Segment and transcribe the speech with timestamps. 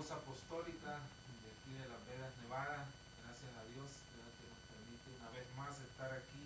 [0.00, 2.88] voz apostólica de aquí de Las Vegas, Nevada.
[3.20, 4.16] Gracias a Dios que
[4.48, 6.40] nos permite una vez más estar aquí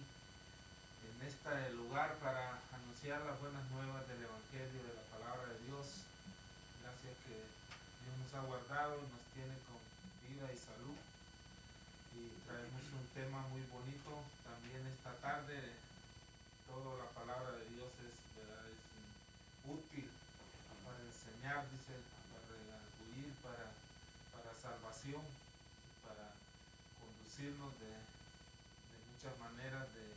[1.07, 6.03] en este lugar para anunciar las buenas nuevas del Evangelio, de la palabra de Dios.
[6.83, 7.47] Gracias que
[8.03, 9.79] Dios nos ha guardado y nos tiene con
[10.27, 10.99] vida y salud.
[12.11, 15.79] Y traemos un tema muy bonito también esta tarde.
[16.67, 18.67] Toda la palabra de Dios es, ¿verdad?
[18.67, 18.83] es
[19.63, 20.11] útil
[20.83, 22.03] para enseñar, dice
[23.45, 23.69] para,
[24.33, 25.21] para salvación,
[26.01, 26.33] para
[26.97, 27.93] conducirnos de,
[29.13, 30.17] muchas maneras, de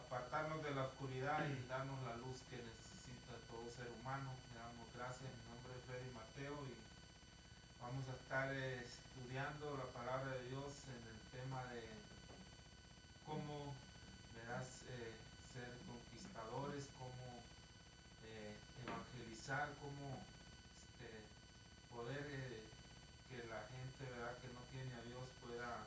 [0.00, 4.32] apartarnos de la oscuridad y darnos la luz que necesita todo ser humano.
[4.52, 6.74] Le damos gracias, mi nombre es Freddy Mateo y
[7.80, 11.84] vamos a estar estudiando la palabra de Dios en el tema de
[13.28, 13.76] cómo
[14.36, 15.12] verás, eh,
[15.52, 17.44] ser conquistadores, cómo
[18.28, 20.20] eh, evangelizar, cómo
[21.92, 22.64] poder eh,
[23.28, 24.32] que la gente ¿verdad?
[24.40, 25.84] que no tiene a Dios pueda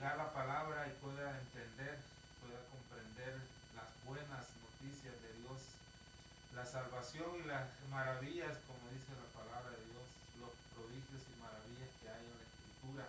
[0.00, 2.00] llegar la palabra y pueda entender,
[2.40, 3.36] pueda comprender
[3.76, 5.60] las buenas noticias de Dios,
[6.56, 10.08] la salvación y las maravillas, como dice la palabra de Dios,
[10.40, 13.04] los prodigios y maravillas que hay en la escritura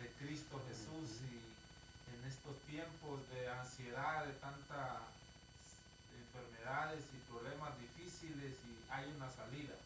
[0.00, 1.20] de Cristo Jesús.
[1.28, 1.44] Y
[2.08, 5.04] en estos tiempos de ansiedad, de tantas
[6.08, 9.76] enfermedades y problemas difíciles y hay una salida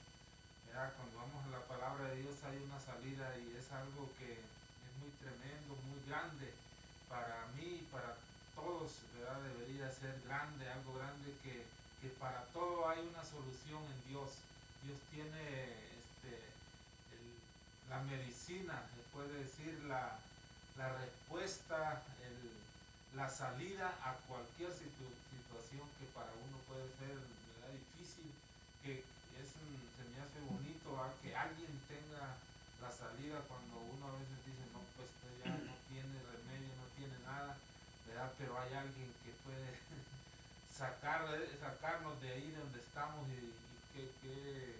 [0.94, 4.38] cuando vamos a la palabra de Dios hay una salida y es algo que
[5.20, 6.52] tremendo, muy grande
[7.08, 8.16] para mí y para
[8.54, 9.04] todos.
[9.18, 11.64] Debería ser grande, algo grande que,
[12.18, 14.40] para todo hay una solución en Dios.
[14.82, 16.48] Dios tiene este,
[17.90, 20.18] la medicina, se puede decir la,
[20.78, 22.02] respuesta,
[23.14, 27.18] la salida a cualquier situación que para uno puede ser
[27.74, 28.30] difícil,
[28.82, 30.78] que es, se me hace bonito
[31.22, 32.38] que alguien tenga
[32.80, 35.10] la salida cuando uno a veces dice, no, pues
[35.42, 37.56] ya no tiene remedio, no tiene nada.
[38.38, 39.78] Pero hay alguien que puede
[40.74, 41.26] sacar,
[41.60, 43.54] sacarnos de ahí donde estamos y,
[43.94, 44.78] qué, qué,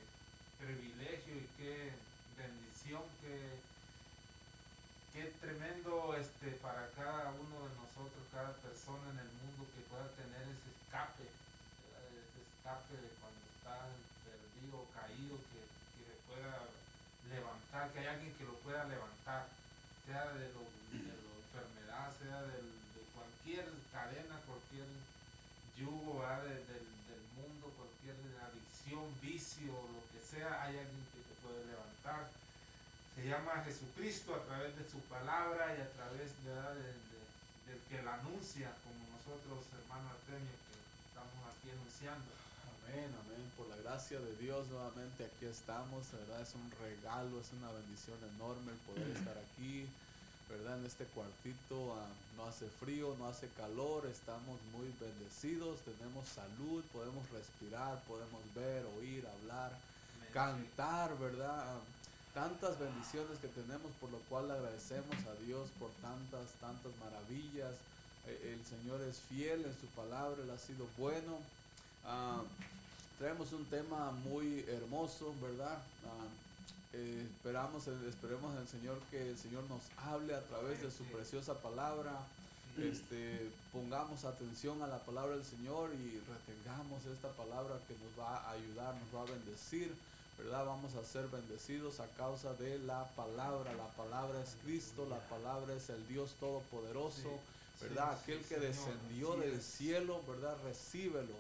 [0.59, 1.95] privilegio y qué
[2.35, 3.63] bendición, qué,
[5.15, 10.11] qué tremendo este, para cada uno de nosotros, cada persona en el mundo que pueda
[10.19, 13.87] tener ese escape, ese escape de cuando está
[14.27, 15.63] perdido, caído, que,
[15.95, 16.59] que pueda
[17.29, 19.47] levantar, que hay alguien que lo pueda levantar,
[20.07, 22.79] sea de, lo, de la enfermedad, sea de
[23.13, 24.89] cualquier cadena, cualquier
[25.79, 26.85] yugo del,
[27.39, 32.35] mundo, cualquier adicción, vicio, lo que sea, hay alguien que te puede levantar.
[33.15, 36.51] Se llama Jesucristo a través de su palabra y a través de,
[37.71, 42.48] del que la anuncia, como nosotros, hermano Artemio, que estamos aquí anunciando.
[42.89, 43.45] Amén, amén.
[43.57, 46.41] Por la gracia de Dios nuevamente aquí estamos, ¿verdad?
[46.41, 49.85] Es un regalo, es una bendición enorme el poder estar aquí,
[50.49, 50.79] ¿verdad?
[50.79, 56.83] En este cuartito ah, no hace frío, no hace calor, estamos muy bendecidos, tenemos salud,
[56.89, 59.77] podemos respirar, podemos ver, oír, hablar,
[60.33, 61.77] cantar, ¿verdad?
[62.33, 67.77] Tantas bendiciones que tenemos por lo cual agradecemos a Dios por tantas, tantas maravillas.
[68.25, 71.37] Eh, el Señor es fiel en su palabra, Él ha sido bueno.
[72.09, 72.41] Ah,
[73.19, 75.77] traemos un tema muy hermoso, ¿verdad?
[76.07, 76.27] Ah,
[76.95, 81.55] eh, esperamos, esperemos el Señor que el Señor nos hable a través de su preciosa
[81.55, 82.13] palabra.
[82.79, 88.39] Este, pongamos atención a la palabra del Señor y retengamos esta palabra que nos va
[88.39, 89.93] a ayudar, nos va a bendecir,
[90.39, 90.65] ¿verdad?
[90.65, 93.75] Vamos a ser bendecidos a causa de la palabra.
[93.75, 97.39] La palabra es Cristo, la palabra es el Dios Todopoderoso,
[97.83, 98.13] ¿verdad?
[98.13, 100.57] Aquel que descendió del cielo, ¿verdad?
[100.65, 101.35] Recíbelo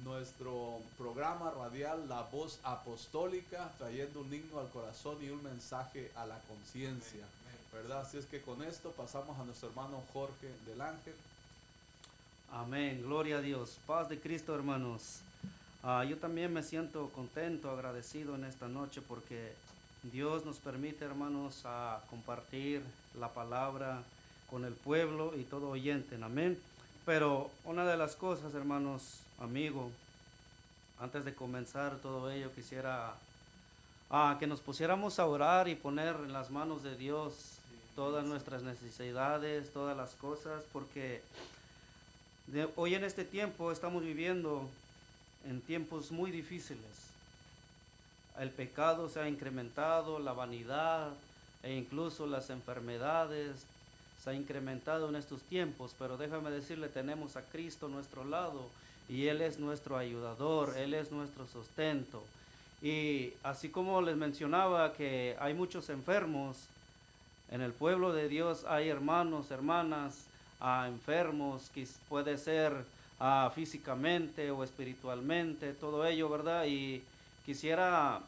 [0.03, 6.25] nuestro programa radial La Voz Apostólica, trayendo un himno al corazón y un mensaje a
[6.25, 7.25] la conciencia.
[7.73, 8.01] ¿Verdad?
[8.01, 11.13] Así es que con esto pasamos a nuestro hermano Jorge del Ángel.
[12.51, 13.77] Amén, gloria a Dios.
[13.85, 15.19] Paz de Cristo, hermanos.
[15.83, 19.53] Ah, yo también me siento contento, agradecido en esta noche porque
[20.03, 22.81] Dios nos permite, hermanos, a compartir
[23.19, 24.01] la palabra
[24.49, 26.17] con el pueblo y todo oyente.
[26.21, 26.59] Amén.
[27.05, 29.89] Pero una de las cosas, hermanos, amigo,
[30.99, 33.13] antes de comenzar todo ello, quisiera
[34.09, 37.33] ah, que nos pusiéramos a orar y poner en las manos de Dios
[37.95, 41.21] todas nuestras necesidades, todas las cosas, porque
[42.47, 44.67] de- hoy en este tiempo estamos viviendo
[45.47, 46.83] en tiempos muy difíciles.
[48.39, 51.11] El pecado se ha incrementado, la vanidad
[51.63, 53.51] e incluso las enfermedades
[54.23, 58.67] se ha incrementado en estos tiempos, pero déjame decirle, tenemos a Cristo a nuestro lado
[59.09, 62.23] y Él es nuestro ayudador, Él es nuestro sustento.
[62.81, 66.57] Y así como les mencionaba que hay muchos enfermos,
[67.51, 70.25] en el pueblo de Dios hay hermanos, hermanas,
[70.61, 72.73] ah, enfermos, que puede ser
[73.53, 76.65] físicamente o espiritualmente, todo ello, ¿verdad?
[76.67, 77.03] Y
[77.45, 78.21] quisiera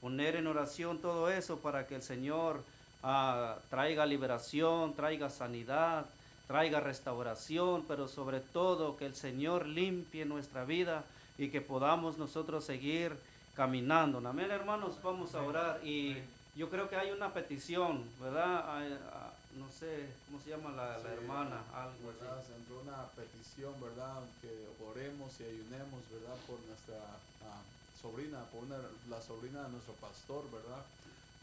[0.00, 2.62] poner en oración todo eso para que el Señor
[3.02, 6.06] ah, traiga liberación, traiga sanidad,
[6.48, 11.04] traiga restauración, pero sobre todo que el Señor limpie nuestra vida
[11.36, 13.16] y que podamos nosotros seguir
[13.54, 14.18] caminando.
[14.26, 16.16] Amén, hermanos, vamos a orar y
[16.56, 18.64] yo creo que hay una petición, ¿verdad?
[18.66, 21.62] Ah, no sé, ¿cómo se llama la, hermana?
[21.74, 22.52] Algo así.
[22.56, 24.18] entró una petición, ¿verdad?
[24.40, 24.50] Que
[24.82, 26.36] oremos y ayunemos, ¿verdad?
[26.46, 26.96] Por nuestra
[27.44, 27.60] ah,
[28.00, 28.80] sobrina, por una-
[29.10, 30.82] la sobrina de nuestro pastor, ¿verdad?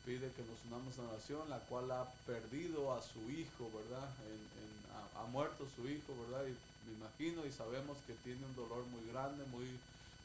[0.05, 4.09] Pide que nos unamos en oración, la cual ha perdido a su hijo, ¿verdad?
[4.25, 6.45] En- en- ha, ha muerto su hijo, ¿verdad?
[6.47, 6.55] Y
[6.89, 9.65] me imagino y sabemos que tiene un dolor muy grande, muy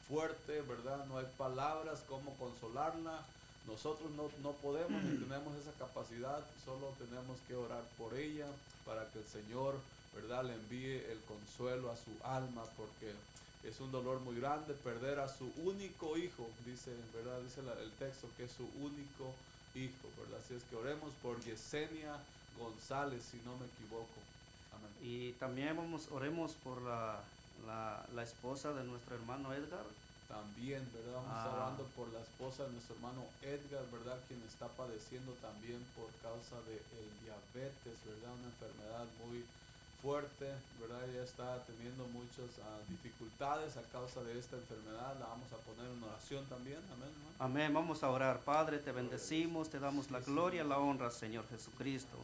[0.09, 1.05] fuerte, ¿verdad?
[1.07, 3.21] No hay palabras como consolarla.
[3.67, 8.47] Nosotros no, no podemos ni tenemos esa capacidad, solo tenemos que orar por ella
[8.87, 9.75] para que el Señor,
[10.15, 13.13] ¿verdad?, le envíe el consuelo a su alma, porque
[13.63, 17.39] es un dolor muy grande perder a su único hijo, dice, ¿verdad?
[17.43, 19.35] Dice la- el texto que es su único
[19.75, 20.41] hijo, ¿verdad?
[20.43, 22.17] Así es que oremos por Yesenia
[22.59, 24.19] González, si no me equivoco.
[25.01, 25.11] Amén.
[25.13, 27.21] Y también vamos, oremos por la,
[27.67, 29.85] la, la esposa de nuestro hermano Edgar.
[30.29, 31.15] También, ¿verdad?
[31.27, 31.53] Vamos Ah.
[31.57, 34.17] orando por la esposa de nuestro hermano Edgar, ¿verdad?
[34.29, 38.31] Quien está padeciendo también por causa del diabetes, ¿verdad?
[38.39, 39.45] Una enfermedad muy
[40.01, 40.47] fuerte,
[40.81, 41.03] ¿verdad?
[41.11, 45.19] Ella está teniendo muchas ah, dificultades a causa de esta enfermedad.
[45.19, 47.11] La vamos a poner en oración también, amén.
[47.41, 48.39] Amén, vamos a orar.
[48.41, 52.17] Padre, te bendecimos, te damos la gloria, la honra, Señor Jesucristo.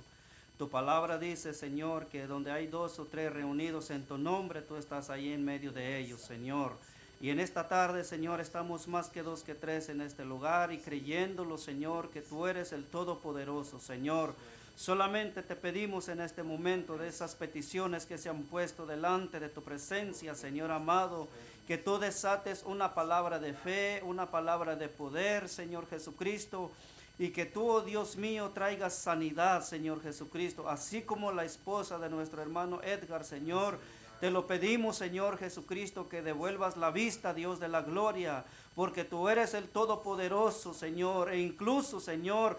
[0.59, 4.77] Tu palabra dice, Señor, que donde hay dos o tres reunidos en tu nombre, tú
[4.77, 6.79] estás ahí en medio de ellos, Señor.
[7.21, 10.79] Y en esta tarde, Señor, estamos más que dos que tres en este lugar y
[10.79, 14.35] creyéndolo, Señor, que tú eres el Todopoderoso, Señor.
[14.77, 19.51] Solamente te pedimos en este momento de esas peticiones que se han puesto delante de
[19.51, 21.29] tu presencia, Señor amado,
[21.67, 26.71] que tú desates una palabra de fe, una palabra de poder, Señor Jesucristo,
[27.19, 32.11] y que tú, oh Dios mío, traigas sanidad, Señor Jesucristo, así como la esposa de
[32.11, 33.79] nuestro hermano Edgar, Señor.
[34.21, 39.29] Te lo pedimos, Señor Jesucristo, que devuelvas la vista, Dios de la gloria, porque tú
[39.29, 42.59] eres el Todopoderoso, Señor, e incluso, Señor,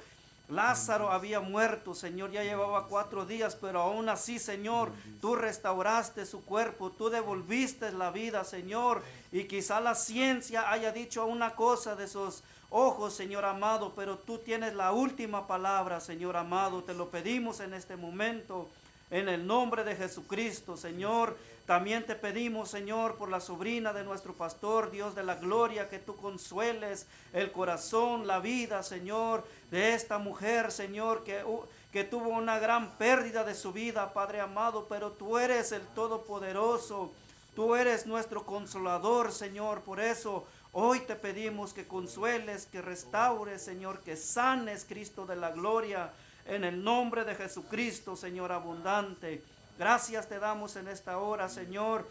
[0.50, 6.44] Lázaro había muerto, Señor, ya llevaba cuatro días, pero aún así, Señor, tú restauraste su
[6.46, 12.06] cuerpo, tú devolviste la vida, Señor, y quizá la ciencia haya dicho una cosa de
[12.06, 17.60] esos ojos, Señor amado, pero tú tienes la última palabra, Señor amado, te lo pedimos
[17.60, 18.70] en este momento.
[19.10, 24.34] En el nombre de Jesucristo, Señor, también te pedimos, Señor, por la sobrina de nuestro
[24.34, 30.18] pastor, Dios de la gloria, que tú consueles el corazón, la vida, Señor, de esta
[30.18, 35.12] mujer, Señor, que, uh, que tuvo una gran pérdida de su vida, Padre amado, pero
[35.12, 37.12] tú eres el Todopoderoso,
[37.54, 40.46] tú eres nuestro consolador, Señor, por eso
[40.80, 46.12] hoy te pedimos que consueles, que restaures, Señor, que sanes, Cristo de la gloria,
[46.46, 49.44] en el nombre de Jesucristo, Señor abundante.
[49.80, 52.08] Gracias te damos en esta hora, Señor.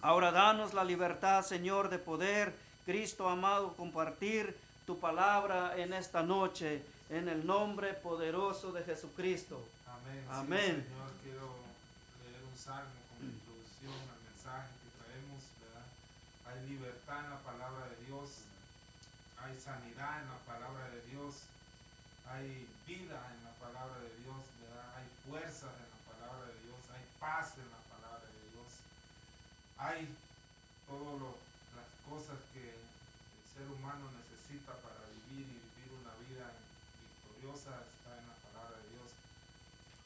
[0.00, 2.54] Ahora danos la libertad, Señor, de poder,
[2.86, 4.56] Cristo amado, compartir
[4.86, 9.62] tu palabra en esta noche, en el nombre poderoso de Jesucristo.
[9.86, 10.22] Amén.
[10.22, 10.86] Sí, Amén.
[10.88, 11.56] Señor, quiero
[12.24, 15.86] leer un salmo como introducción al mensaje que traemos, ¿verdad?
[16.48, 17.55] Hay libertad en la palabra
[19.46, 21.46] hay sanidad en la palabra de Dios,
[22.26, 24.42] hay vida en la palabra de Dios.
[24.96, 28.70] Hay fuerza en la palabra de Dios, hay paz en la palabra de Dios,
[29.76, 30.08] hay
[30.88, 31.36] todas
[31.76, 32.82] las cosas que el
[33.52, 36.48] ser humano necesita para vivir y vivir una vida
[36.96, 39.08] victoriosa está en la palabra de Dios.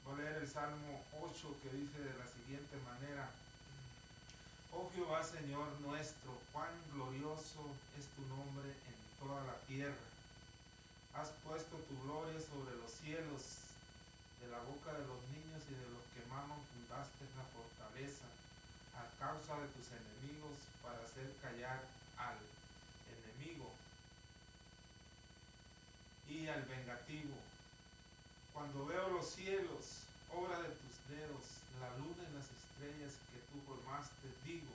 [0.05, 1.33] Voy a leer el Salmo 8
[1.63, 3.31] que dice de la siguiente manera,
[4.73, 7.63] Oh Jehová Señor nuestro, cuán glorioso
[7.99, 10.07] es tu nombre en toda la tierra.
[11.15, 11.77] Has puesto
[12.41, 13.69] sobre los cielos,
[14.41, 18.29] de la boca de los niños y de los que maman fundaste la fortaleza,
[18.97, 21.85] a causa de tus enemigos, para hacer callar
[22.17, 22.41] al
[23.13, 23.71] enemigo
[26.29, 27.37] y al vengativo.
[28.53, 31.45] Cuando veo los cielos, obra de tus dedos,
[31.81, 34.73] la luna y las estrellas que tú formaste, digo,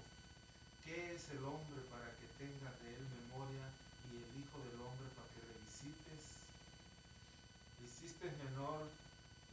[0.84, 3.66] ¿qué es el hombre para que tenga de él memoria
[4.10, 6.24] y el Hijo del Hombre para que le visites?
[7.82, 8.86] Le hiciste menor,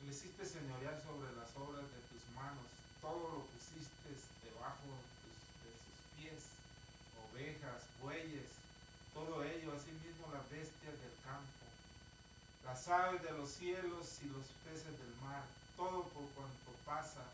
[0.04, 2.68] le hiciste señorear sobre las obras de tus manos,
[3.00, 4.12] todo lo pusiste
[4.44, 6.40] debajo de sus, de sus pies,
[7.32, 8.52] ovejas, bueyes,
[9.16, 11.64] todo ello, asimismo las bestias del campo,
[12.68, 17.25] las aves de los cielos y los peces del mar, todo por cuanto pasa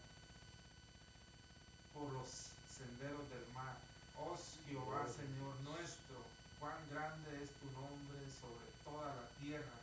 [1.99, 3.75] por los senderos del mar.
[4.23, 4.39] Oh
[4.71, 6.23] Jehová, Señor nuestro,
[6.63, 9.78] cuán grande es tu nombre sobre toda la tierra.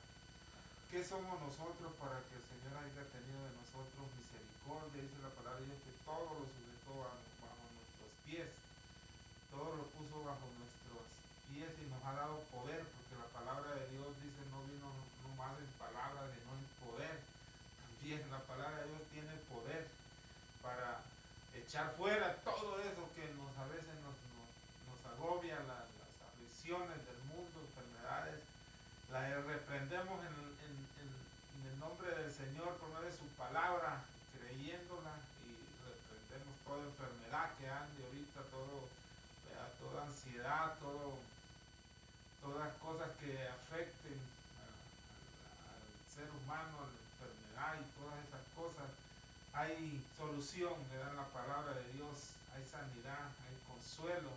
[0.95, 5.03] ¿Qué somos nosotros para que el Señor haya tenido de nosotros misericordia?
[5.03, 8.47] Dice la palabra de Dios que todo lo sujetó bajo, bajo nuestros pies.
[9.51, 11.03] Todo lo puso bajo nuestros
[11.51, 15.35] pies y nos ha dado poder, porque la palabra de Dios dice no vino no
[15.35, 17.19] más en palabra, sino en poder.
[17.19, 19.91] También la palabra de Dios tiene poder
[20.63, 21.03] para
[21.59, 24.47] echar fuera todo eso que nos a veces nos, nos,
[24.87, 28.39] nos agobia, la, las aflicciones del mundo, enfermedades.
[29.11, 30.34] Las reprendemos en,
[31.85, 34.01] nombre del Señor por medio de su palabra,
[34.33, 35.53] creyéndola y
[35.85, 38.89] reprendemos toda enfermedad que ande ahorita, todo,
[39.45, 39.69] ¿verdad?
[39.77, 41.21] toda ansiedad, todo,
[42.41, 48.89] todas cosas que afecten al ser humano, a la enfermedad y todas esas cosas.
[49.53, 54.33] Hay solución, le dan la palabra de Dios, hay sanidad, hay consuelo.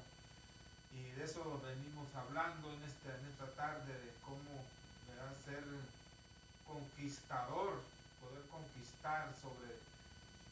[0.93, 4.69] Y de eso venimos hablando en esta, en esta tarde, de cómo
[5.09, 5.33] ¿verdad?
[5.49, 5.65] ser
[6.69, 7.81] conquistador,
[8.21, 9.73] poder conquistar sobre,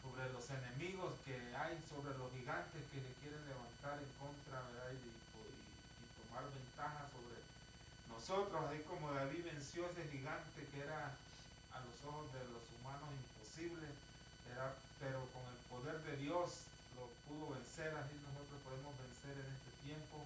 [0.00, 4.90] sobre los enemigos que hay, sobre los gigantes que le quieren levantar en contra ¿verdad?
[4.96, 5.25] Y, y-
[6.26, 7.37] tomar ventaja sobre
[8.08, 11.12] nosotros, así como David venció ese gigante que era
[11.73, 13.88] a los ojos de los humanos imposible,
[15.00, 16.64] pero con el poder de Dios
[16.96, 20.25] lo pudo vencer, así nosotros podemos vencer en este tiempo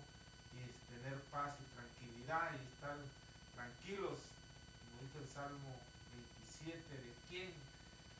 [0.55, 0.63] y
[0.95, 2.97] tener paz y tranquilidad y estar
[3.59, 4.19] tranquilos,
[5.19, 5.75] el Salmo
[6.63, 7.51] 27, de quién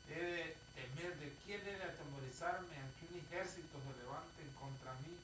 [0.09, 5.15] he de temer, de quién he de atemorizarme, aunque un ejército se levante contra mí,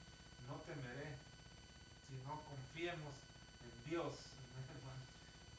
[0.47, 1.11] no temeré,
[2.07, 3.15] sino confiemos
[3.67, 4.13] en Dios.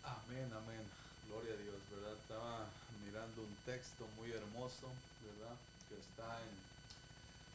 [0.05, 0.85] Amén, amén.
[1.29, 2.17] Gloria a Dios, ¿verdad?
[2.17, 2.65] Estaba
[3.05, 4.88] mirando un texto muy hermoso,
[5.21, 5.57] ¿verdad?
[5.88, 6.57] Que está en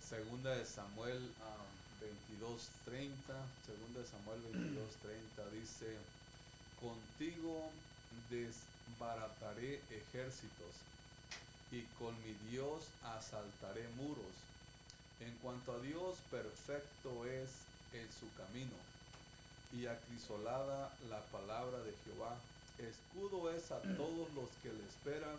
[0.06, 1.66] Segunda de Samuel ah,
[2.38, 3.10] 22:30.
[3.66, 5.98] Segunda de Samuel 22:30 dice,
[6.80, 7.72] contigo
[8.30, 10.74] desbarataré ejércitos
[11.72, 14.34] y con mi Dios asaltaré muros.
[15.20, 17.50] En cuanto a Dios, perfecto es
[17.94, 18.76] en su camino
[19.74, 22.36] y acrisolada la palabra de Jehová.
[22.78, 25.38] Escudo es a todos los que le esperan.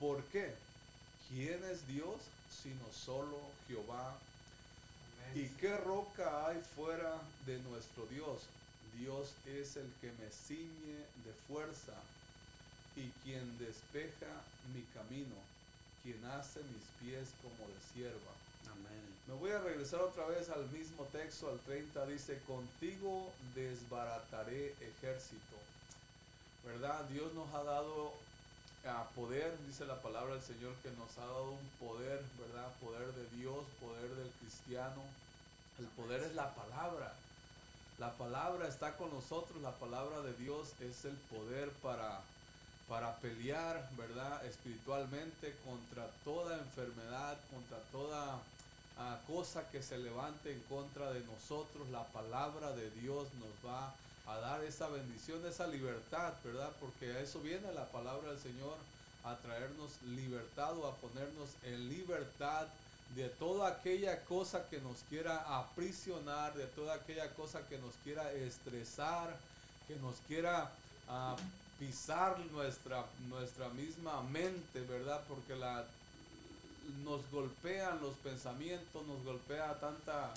[0.00, 0.54] ¿Por qué?
[1.28, 2.16] ¿Quién es Dios
[2.62, 4.16] sino solo Jehová?
[5.34, 8.40] ¿Y qué roca hay fuera de nuestro Dios?
[8.98, 11.94] Dios es el que me ciñe de fuerza
[12.96, 14.42] y quien despeja
[14.74, 15.36] mi camino,
[16.02, 18.34] quien hace mis pies como de sierva.
[18.72, 19.02] Amén.
[19.28, 25.56] Me voy a regresar otra vez al mismo texto, al 30, dice, contigo desbarataré ejército.
[26.64, 27.04] ¿Verdad?
[27.10, 28.12] Dios nos ha dado
[28.84, 32.72] a poder, dice la palabra del Señor, que nos ha dado un poder, ¿verdad?
[32.80, 35.02] Poder de Dios, poder del cristiano.
[35.78, 37.14] El poder es la palabra.
[37.98, 42.20] La palabra está con nosotros, la palabra de Dios es el poder para,
[42.88, 44.44] para pelear, ¿verdad?
[44.46, 48.38] Espiritualmente contra toda enfermedad, contra toda
[48.98, 51.88] ah, cosa que se levante en contra de nosotros.
[51.90, 53.92] La palabra de Dios nos va
[54.28, 56.70] a dar esa bendición, esa libertad, ¿verdad?
[56.78, 58.76] Porque a eso viene la palabra del Señor,
[59.24, 62.68] a traernos libertad o a ponernos en libertad
[63.14, 68.32] de toda aquella cosa que nos quiera aprisionar, de toda aquella cosa que nos quiera
[68.32, 69.36] estresar,
[69.86, 70.70] que nos quiera
[71.08, 71.36] ah,
[71.78, 75.22] pisar nuestra, nuestra misma mente, ¿verdad?
[75.28, 75.84] Porque la,
[77.04, 80.32] nos golpean los pensamientos, nos golpea tanta,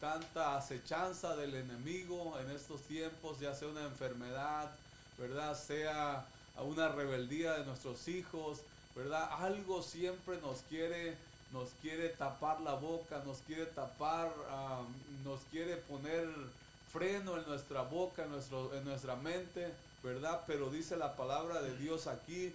[0.00, 4.70] tanta acechanza del enemigo en estos tiempos, ya sea una enfermedad,
[5.18, 5.56] ¿verdad?
[5.58, 6.26] Sea
[6.64, 8.58] una rebeldía de nuestros hijos,
[8.94, 9.28] ¿verdad?
[9.40, 11.16] Algo siempre nos quiere,
[11.52, 14.82] nos quiere tapar la boca, nos quiere tapar, ah,
[15.24, 16.28] nos quiere poner
[16.92, 20.42] freno en nuestra boca, en, nuestro, en nuestra mente, ¿verdad?
[20.46, 22.52] Pero dice la palabra de Dios aquí,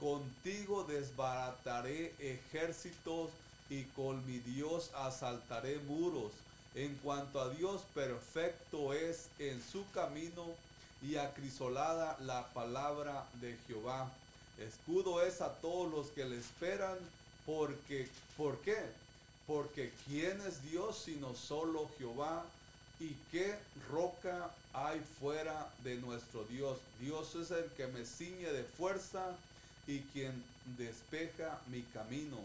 [0.00, 3.30] contigo desbarataré ejércitos
[3.70, 6.32] y con mi Dios asaltaré muros.
[6.74, 10.44] En cuanto a Dios, perfecto es en su camino
[11.02, 14.10] y acrisolada la palabra de Jehová.
[14.58, 16.96] Escudo es a todos los que le esperan,
[17.46, 18.76] porque, ¿por qué?
[19.46, 22.44] Porque ¿quién es Dios sino solo Jehová?
[22.98, 23.54] ¿Y qué
[23.90, 26.78] roca hay fuera de nuestro Dios?
[27.00, 29.36] Dios es el que me ciñe de fuerza
[29.86, 30.42] y quien
[30.76, 32.38] despeja mi camino,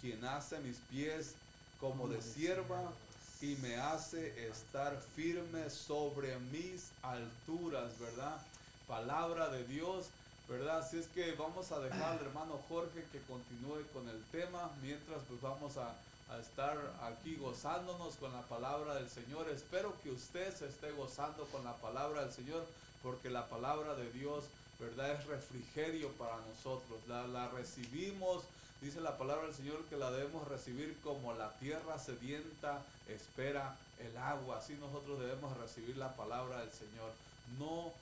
[0.00, 1.32] quien hace mis pies
[1.80, 2.92] como de sierva
[3.40, 8.40] y me hace estar firme sobre mis alturas, ¿verdad?
[8.86, 10.06] Palabra de Dios,
[10.48, 10.78] ¿verdad?
[10.78, 15.22] Así es que vamos a dejar al hermano Jorge que continúe con el tema, mientras
[15.28, 15.94] pues vamos a,
[16.32, 19.48] a estar aquí gozándonos con la palabra del Señor.
[19.48, 22.64] Espero que usted se esté gozando con la palabra del Señor,
[23.02, 24.44] porque la palabra de Dios,
[24.78, 25.12] ¿verdad?
[25.12, 26.98] Es refrigerio para nosotros.
[27.08, 28.44] La, la recibimos
[28.80, 34.16] Dice la palabra del Señor que la debemos recibir como la tierra sedienta espera el
[34.18, 34.58] agua.
[34.58, 37.10] Así nosotros debemos recibir la palabra del Señor.
[37.58, 37.92] No,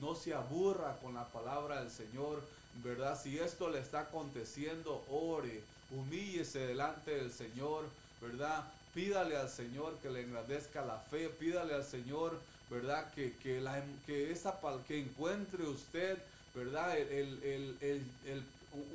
[0.00, 2.42] no se aburra con la palabra del Señor,
[2.82, 3.20] ¿verdad?
[3.20, 7.84] Si esto le está aconteciendo, ore, humíllese delante del Señor,
[8.20, 8.64] ¿verdad?
[8.94, 12.38] Pídale al Señor que le engrandezca la fe, pídale al Señor,
[12.70, 13.10] ¿verdad?
[13.14, 16.18] Que, que, la, que, esa, que encuentre usted,
[16.54, 16.96] ¿verdad?
[16.98, 18.44] El, el, el,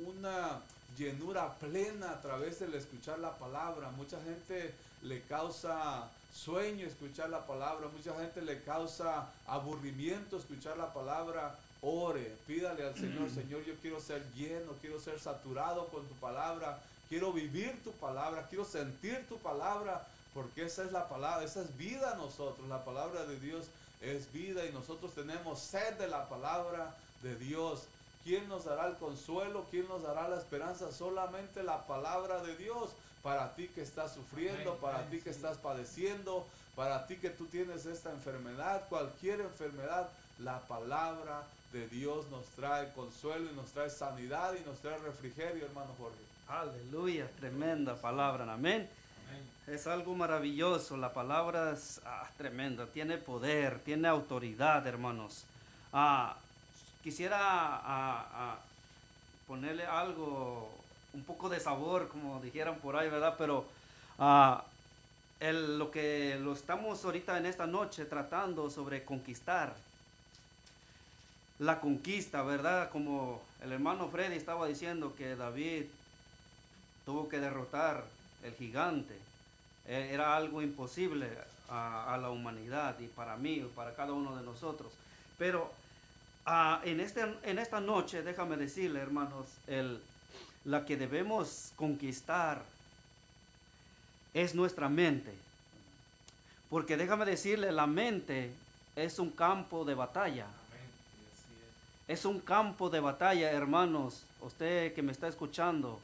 [0.06, 0.60] una
[0.96, 3.90] llenura plena a través del escuchar la palabra.
[3.90, 6.10] Mucha gente le causa
[6.44, 11.58] sueño escuchar la palabra, mucha gente le causa aburrimiento escuchar la palabra.
[11.80, 16.80] Ore, pídale al Señor, Señor, yo quiero ser lleno, quiero ser saturado con tu palabra,
[17.08, 21.76] quiero vivir tu palabra, quiero sentir tu palabra, porque esa es la palabra, esa es
[21.76, 22.68] vida a nosotros.
[22.68, 23.66] La palabra de Dios
[24.00, 27.84] es vida y nosotros tenemos sed de la palabra de Dios.
[28.24, 29.66] ¿Quién nos dará el consuelo?
[29.70, 30.92] ¿Quién nos dará la esperanza?
[30.92, 32.90] Solamente la palabra de Dios.
[33.22, 36.46] Para ti que estás sufriendo, para ti que estás padeciendo,
[36.76, 40.08] para ti que tú tienes esta enfermedad, cualquier enfermedad,
[40.38, 45.66] la palabra de Dios nos trae consuelo y nos trae sanidad y nos trae refrigerio,
[45.66, 46.18] hermano Jorge.
[46.48, 48.88] Aleluya, tremenda palabra, amén.
[49.66, 55.44] Es algo maravilloso, la palabra es ah, tremenda, tiene poder, tiene autoridad, hermanos.
[55.92, 56.36] Ah,
[57.02, 58.58] quisiera a,
[59.46, 60.70] ponerle algo,
[61.14, 63.34] un poco de sabor, como dijeran por ahí, ¿verdad?
[63.38, 63.66] Pero
[65.40, 69.74] el, lo que lo estamos ahorita en esta noche tratando sobre conquistar,
[71.58, 72.90] la conquista, ¿verdad?
[72.90, 75.86] Como el hermano Freddy estaba diciendo que David
[77.04, 78.04] tuvo que derrotar
[78.44, 79.16] el gigante.
[79.86, 81.28] E, era algo imposible
[81.68, 84.92] a, a la humanidad y para mí, para cada uno de nosotros.
[85.36, 85.72] Pero
[86.50, 90.00] Ah, en, este, en esta noche, déjame decirle, hermanos, el,
[90.64, 92.62] la que debemos conquistar
[94.34, 95.32] es nuestra mente.
[96.70, 98.52] Porque déjame decirle, la mente
[98.94, 100.46] es un campo de batalla.
[102.06, 104.22] Es un campo de batalla, hermanos.
[104.40, 106.00] Usted que me está escuchando.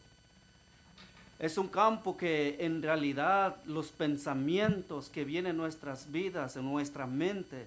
[1.38, 7.06] Es un campo que en realidad los pensamientos que vienen en nuestras vidas, en nuestra
[7.06, 7.66] mente,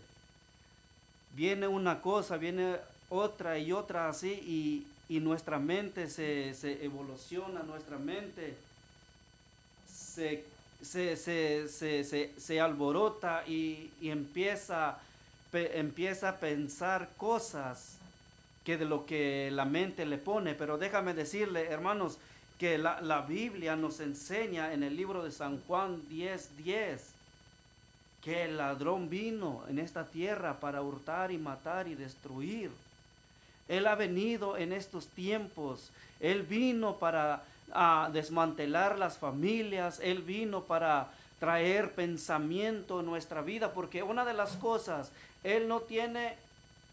[1.35, 2.77] viene una cosa, viene
[3.09, 6.51] otra y otra así y, nuestra mente se,
[6.83, 8.55] evoluciona, nuestra mente
[9.87, 10.43] se,
[12.37, 14.99] se, alborota y, empieza,
[15.53, 17.97] empieza a pensar cosas
[18.63, 20.55] que de lo que la mente le pone.
[20.55, 22.17] Pero déjame decirle, hermanos,
[22.59, 27.17] que la, la Biblia nos enseña en el libro de San Juan 10, 10
[28.27, 32.71] que el ladrón vino en esta tierra para hurtar y matar y destruir.
[33.67, 35.91] Él ha venido en estos tiempos.
[36.19, 39.99] Él vino para ah, desmantelar las familias.
[40.01, 43.73] Él vino para traer pensamiento en nuestra vida.
[43.73, 45.11] Porque una de las cosas,
[45.43, 46.35] Él no tiene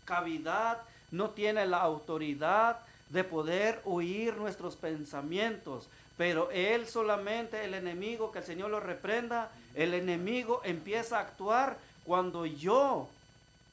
[0.05, 0.79] cavidad,
[1.11, 2.79] no tiene la autoridad
[3.11, 5.89] de poder oír nuestros pensamientos.
[6.17, 11.77] Pero Él solamente, el enemigo, que el Señor lo reprenda, el enemigo empieza a actuar
[12.05, 13.09] cuando yo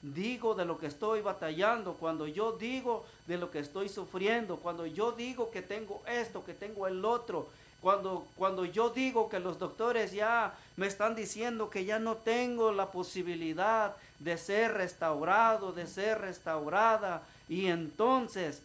[0.01, 4.85] digo de lo que estoy batallando, cuando yo digo de lo que estoy sufriendo, cuando
[4.85, 7.47] yo digo que tengo esto, que tengo el otro,
[7.81, 12.71] cuando, cuando yo digo que los doctores ya me están diciendo que ya no tengo
[12.71, 18.61] la posibilidad de ser restaurado, de ser restaurada, y entonces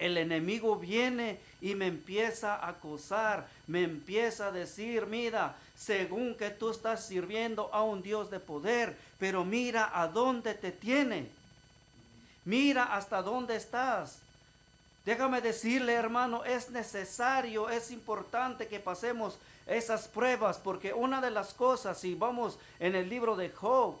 [0.00, 6.50] el enemigo viene y me empieza a acusar, me empieza a decir, mira, según que
[6.50, 11.28] tú estás sirviendo a un Dios de poder, pero mira a dónde te tiene.
[12.44, 14.18] Mira hasta dónde estás.
[15.04, 21.54] Déjame decirle, hermano, es necesario, es importante que pasemos esas pruebas, porque una de las
[21.54, 23.96] cosas, si vamos en el libro de Job,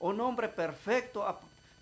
[0.00, 1.26] un hombre perfecto,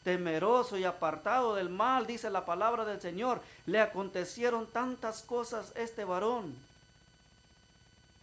[0.07, 6.05] temeroso y apartado del mal, dice la palabra del Señor, le acontecieron tantas cosas este
[6.05, 6.55] varón.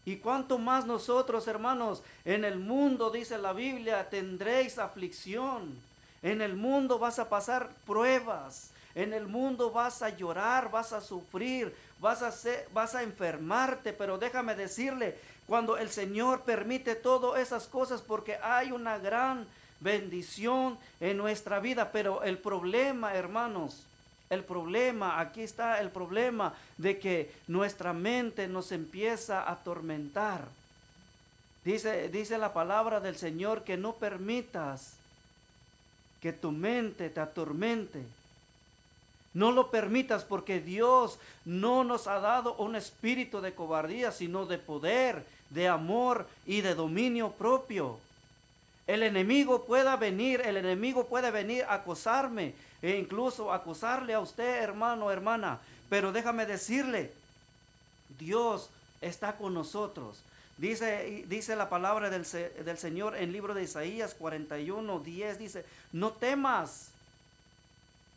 [0.05, 5.77] Y cuanto más nosotros, hermanos, en el mundo, dice la Biblia, tendréis aflicción.
[6.21, 8.69] En el mundo vas a pasar pruebas.
[8.95, 12.33] En el mundo vas a llorar, vas a sufrir, vas a,
[12.73, 13.91] vas a enfermarte.
[13.91, 15.17] Pero déjame decirle,
[15.47, 19.45] cuando el Señor permite todas esas cosas, porque hay una gran
[19.83, 21.91] bendición en nuestra vida.
[21.91, 23.83] Pero el problema, hermanos,
[24.29, 30.47] el problema, aquí está el problema de que nuestra mente nos empieza a atormentar.
[31.63, 34.95] Dice, dice la palabra del Señor que no permitas
[36.21, 38.01] que tu mente te atormente.
[39.33, 44.57] No lo permitas porque Dios no nos ha dado un espíritu de cobardía, sino de
[44.57, 47.99] poder, de amor y de dominio propio.
[48.85, 54.61] El enemigo pueda venir, el enemigo puede venir a acosarme e incluso acusarle a usted,
[54.61, 55.59] hermano, hermana.
[55.89, 57.11] Pero déjame decirle,
[58.19, 58.69] Dios
[59.01, 60.21] está con nosotros.
[60.57, 65.65] Dice, dice la palabra del, del Señor en el libro de Isaías 41, 10, dice,
[65.91, 66.89] no temas,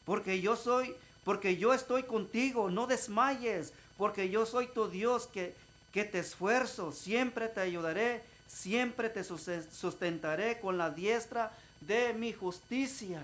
[0.05, 5.55] porque yo soy, porque yo estoy contigo, no desmayes, porque yo soy tu Dios que,
[5.93, 13.23] que te esfuerzo, siempre te ayudaré siempre te sustentaré con la diestra de mi justicia.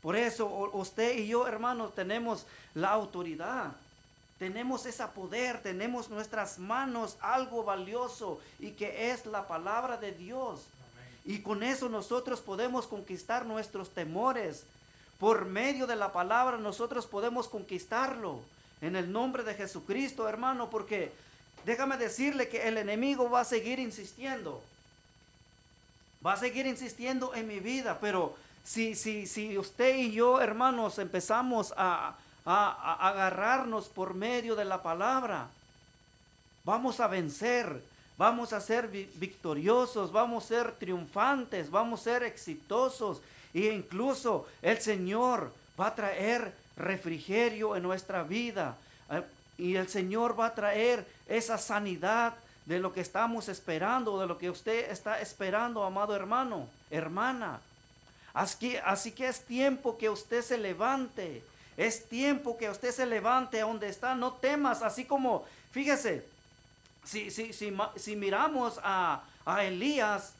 [0.00, 2.44] Por eso usted y yo, hermanos, tenemos
[2.74, 3.72] la autoridad.
[4.38, 10.62] Tenemos ese poder, tenemos nuestras manos algo valioso y que es la palabra de Dios.
[11.24, 14.64] Y con eso nosotros podemos conquistar nuestros temores.
[15.20, 18.40] Por medio de la palabra nosotros podemos conquistarlo.
[18.80, 21.12] En el nombre de Jesucristo, hermano, porque
[21.64, 24.62] déjame decirle que el enemigo va a seguir insistiendo.
[26.24, 30.98] Va a seguir insistiendo en mi vida, pero si, si, si usted y yo, hermanos,
[30.98, 35.48] empezamos a, a, agarrarnos por medio de la palabra,
[36.64, 37.82] vamos a vencer,
[38.16, 43.20] vamos a ser victoriosos, vamos a ser triunfantes, vamos a ser exitosos
[43.52, 48.76] e incluso el Señor va a traer refrigerio en nuestra vida.
[49.62, 52.34] Y el Señor va a traer esa sanidad
[52.66, 57.60] de lo que estamos esperando, de lo que usted está esperando, amado hermano, hermana.
[58.34, 61.44] Así, así que es tiempo que usted se levante.
[61.76, 64.16] Es tiempo que usted se levante a donde está.
[64.16, 66.24] No temas, así como, fíjese,
[67.04, 70.32] si, si, si, si miramos a, a Elías,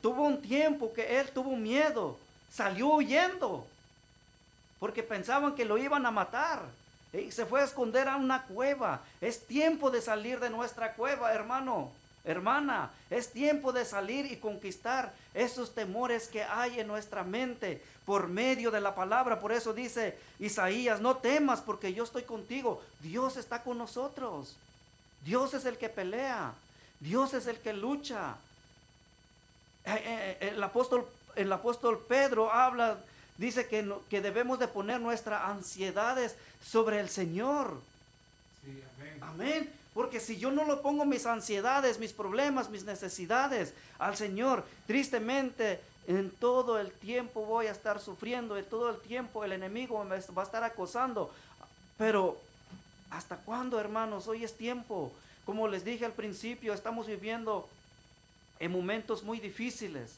[0.00, 2.18] tuvo un tiempo que él tuvo miedo,
[2.50, 3.66] salió huyendo,
[4.78, 6.79] porque pensaban que lo iban a matar.
[7.12, 9.02] Y se fue a esconder a una cueva.
[9.20, 11.90] Es tiempo de salir de nuestra cueva, hermano,
[12.24, 12.90] hermana.
[13.10, 18.70] Es tiempo de salir y conquistar esos temores que hay en nuestra mente por medio
[18.70, 19.40] de la palabra.
[19.40, 22.82] Por eso dice Isaías, no temas porque yo estoy contigo.
[23.00, 24.56] Dios está con nosotros.
[25.24, 26.52] Dios es el que pelea.
[27.00, 28.36] Dios es el que lucha.
[29.84, 32.98] Eh, eh, eh, el apóstol, el apóstol Pedro habla
[33.40, 37.80] dice que, que debemos de poner nuestras ansiedades sobre el Señor.
[38.98, 39.18] amén.
[39.22, 39.72] amén.
[39.94, 45.80] Porque si yo no lo pongo mis ansiedades, mis problemas, mis necesidades al Señor, tristemente
[46.06, 50.20] en todo el tiempo voy a estar sufriendo, en todo el tiempo el enemigo me
[50.20, 51.32] va a estar acosando.
[51.98, 52.38] Pero,
[53.10, 54.28] ¿hasta cuándo, hermanos?
[54.28, 55.12] Hoy es tiempo.
[55.44, 57.68] Como les dije al principio, estamos viviendo
[58.58, 60.12] en momentos muy difíciles.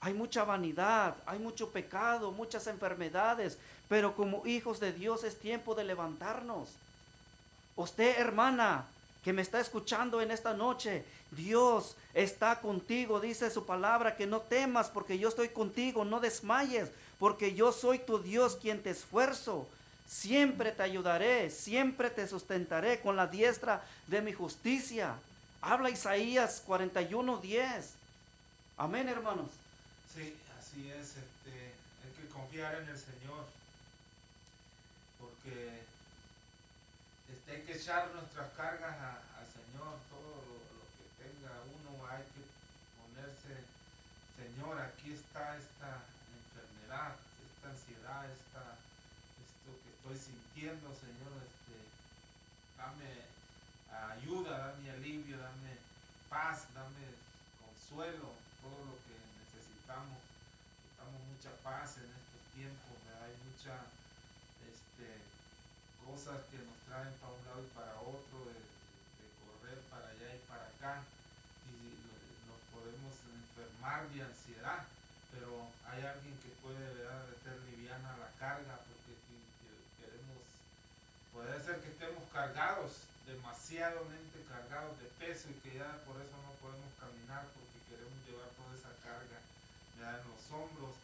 [0.00, 3.58] Hay mucha vanidad, hay mucho pecado, muchas enfermedades,
[3.88, 6.68] pero como hijos de Dios es tiempo de levantarnos.
[7.74, 8.84] Usted, hermana,
[9.24, 14.40] que me está escuchando en esta noche, Dios está contigo, dice su palabra, que no
[14.40, 19.66] temas porque yo estoy contigo, no desmayes, porque yo soy tu Dios quien te esfuerzo.
[20.08, 25.16] Siempre te ayudaré, siempre te sustentaré con la diestra de mi justicia.
[25.60, 27.92] Habla Isaías 41, 10.
[28.78, 29.50] Amén, hermanos.
[30.18, 31.14] Sí, así es.
[31.14, 33.46] Este, hay que confiar en el Señor.
[35.20, 35.86] Porque
[37.30, 39.94] este, hay que echar nuestras cargas al Señor.
[40.10, 40.58] Todo lo,
[40.98, 42.42] que tenga uno hay que
[42.98, 43.62] ponerse,
[44.34, 46.02] Señor, aquí está esta
[46.34, 48.74] enfermedad, esta ansiedad, esta,
[49.38, 51.46] esto que estoy sintiendo, Señor.
[51.46, 51.78] Este,
[52.74, 53.22] dame
[54.18, 55.78] ayuda, dame alivio, dame
[56.28, 57.06] paz, dame
[57.62, 59.28] consuelo, todo lo que
[59.88, 63.88] necesitamos, necesitamos mucha paz en estos tiempos, hay muchas
[64.68, 65.08] este,
[66.04, 68.58] cosas que nos traen para un lado y para otro, de,
[69.40, 71.08] correr para allá y para acá,
[71.72, 72.04] y
[72.44, 74.84] nos podemos enfermar de ansiedad.
[75.32, 77.24] pero hay alguien que puede ¿verdad?
[77.40, 79.16] ser liviana la carga, porque
[79.96, 80.44] queremos,
[81.32, 86.52] puede ser que estemos cargados, demasiadamente cargados de peso y que ya por eso no
[86.60, 89.40] podemos caminar, porque queremos llevar toda esa carga
[89.98, 90.94] en los hombros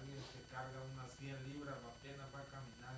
[0.00, 2.96] alguien que carga unas 100 libras apenas va a caminar.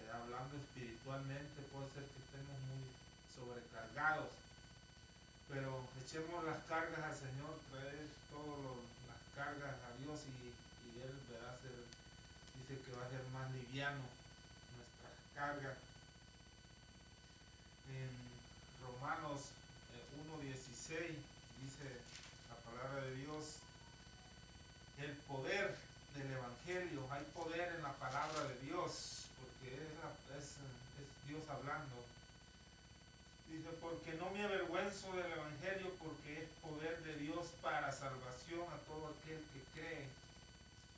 [0.00, 2.82] Eh, hablando espiritualmente puede ser que estemos muy
[3.28, 4.44] sobrecargados
[5.48, 11.52] pero echemos las cargas al Señor, traer todas las cargas a Dios y, Él verá
[11.60, 11.84] ser,
[12.56, 14.00] dice que va a ser más liviano
[14.74, 15.76] nuestras cargas.
[17.92, 18.10] En
[18.82, 19.52] Romanos
[20.42, 21.18] 1.16 eh,
[21.62, 21.86] dice
[22.48, 23.60] la palabra de Dios,
[24.98, 25.76] el poder
[26.14, 32.04] del Evangelio, hay poder en la palabra de Dios, porque es, es Dios hablando
[33.54, 38.82] Dice, porque no me avergüenzo del Evangelio, porque es poder de Dios para salvación a
[38.82, 40.08] todo aquel que cree,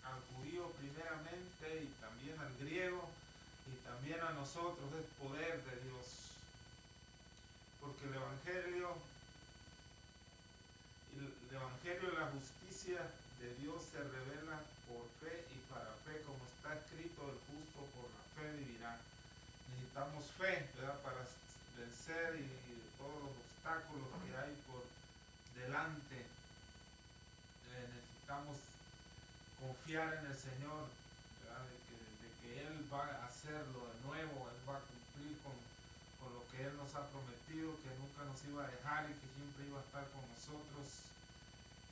[0.08, 3.10] al judío primeramente y también al griego
[3.68, 6.32] y también a nosotros, es poder de Dios.
[7.80, 8.96] Porque el Evangelio,
[11.12, 13.04] el Evangelio y la justicia
[13.36, 18.08] de Dios se revela por fe y para fe, como está escrito, el justo por
[18.08, 18.96] la fe vivirá.
[19.96, 21.00] Necesitamos fe, ¿verdad?
[21.00, 21.24] Para
[21.72, 22.44] vencer y,
[23.00, 24.84] todos los obstáculos que hay por
[25.56, 26.20] delante.
[26.20, 28.60] Eh, necesitamos
[29.56, 30.92] confiar en el Señor,
[31.48, 35.56] de que, de que, Él va a hacerlo de nuevo, Él va a cumplir con,
[36.20, 39.32] con, lo que Él nos ha prometido, que nunca nos iba a dejar y que
[39.32, 41.08] siempre iba a estar con nosotros,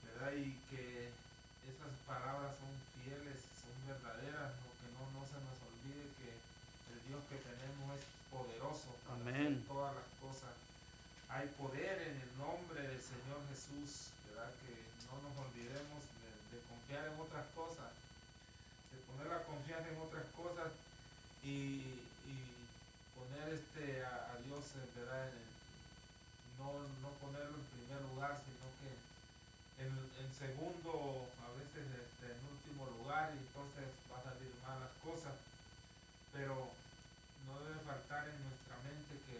[0.05, 0.37] ¿verdad?
[0.37, 1.09] Y que
[1.73, 2.69] esas palabras son
[3.01, 6.44] fieles, son verdaderas, que no, no se nos olvide que
[7.09, 9.61] Dios que tenemos es poderoso para Amén.
[9.61, 10.53] hacer todas las cosas.
[11.29, 14.53] Hay poder en el nombre del Señor Jesús, ¿verdad?
[14.65, 14.73] Que
[15.11, 17.91] no nos olvidemos de, confiar en otras cosas,
[18.95, 20.71] de poner la confianza en otras cosas
[21.43, 22.01] y,
[23.15, 25.31] poner este a, Dios, ¿verdad?
[26.59, 28.91] no, no ponerlo en primer lugar, sino que
[29.81, 34.93] en, en segundo, a veces este, en último lugar, y entonces va a salir malas
[35.03, 35.35] cosas.
[36.35, 36.71] Pero
[37.47, 39.39] no debe faltar en nuestra mente que,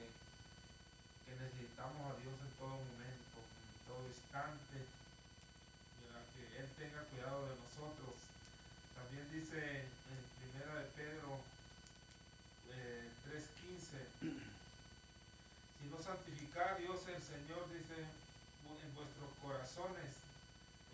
[1.27, 3.39] que necesitamos a Dios en todo momento,
[4.15, 4.79] todo instante,
[6.35, 8.15] que Él tenga cuidado de nosotros.
[8.95, 11.43] También dice en primera de Pedro
[12.71, 14.31] eh, 3.15,
[15.79, 20.11] si no santificar Dios el Señor, dice, en vuestros corazones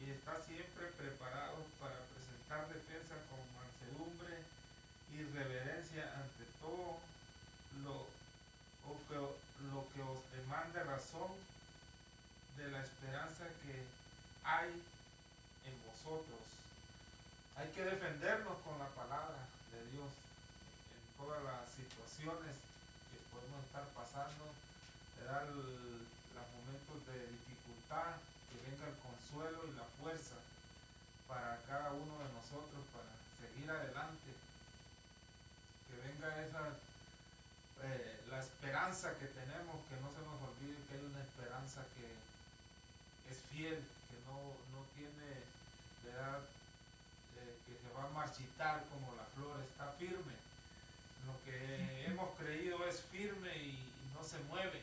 [0.01, 4.43] y está siempre preparado para presentar defensa con mansedumbre
[5.13, 6.99] y reverencia ante todo
[7.85, 8.09] lo,
[9.09, 11.31] que, lo que os demande razón
[12.57, 13.85] de la esperanza que
[14.45, 14.71] hay
[15.67, 16.43] en vosotros.
[17.57, 22.57] Hay que defendernos con la palabra de Dios en todas las situaciones
[23.13, 24.49] que podemos estar pasando,
[25.27, 28.17] dar los momentos de dificultad,
[28.49, 30.41] que venga el consuelo y la fuerza
[31.29, 34.35] para cada uno de nosotros para seguir adelante
[35.87, 36.75] que venga esa
[37.83, 42.13] eh, la esperanza que tenemos, que no se nos olvide que hay una esperanza que
[43.31, 44.37] es fiel, que no,
[44.75, 45.47] no tiene,
[46.05, 46.43] ¿verdad?
[47.39, 50.35] Eh, que se va a marchitar como la flor, está firme.
[51.27, 54.83] Lo que hemos creído es firme y, no se mueve.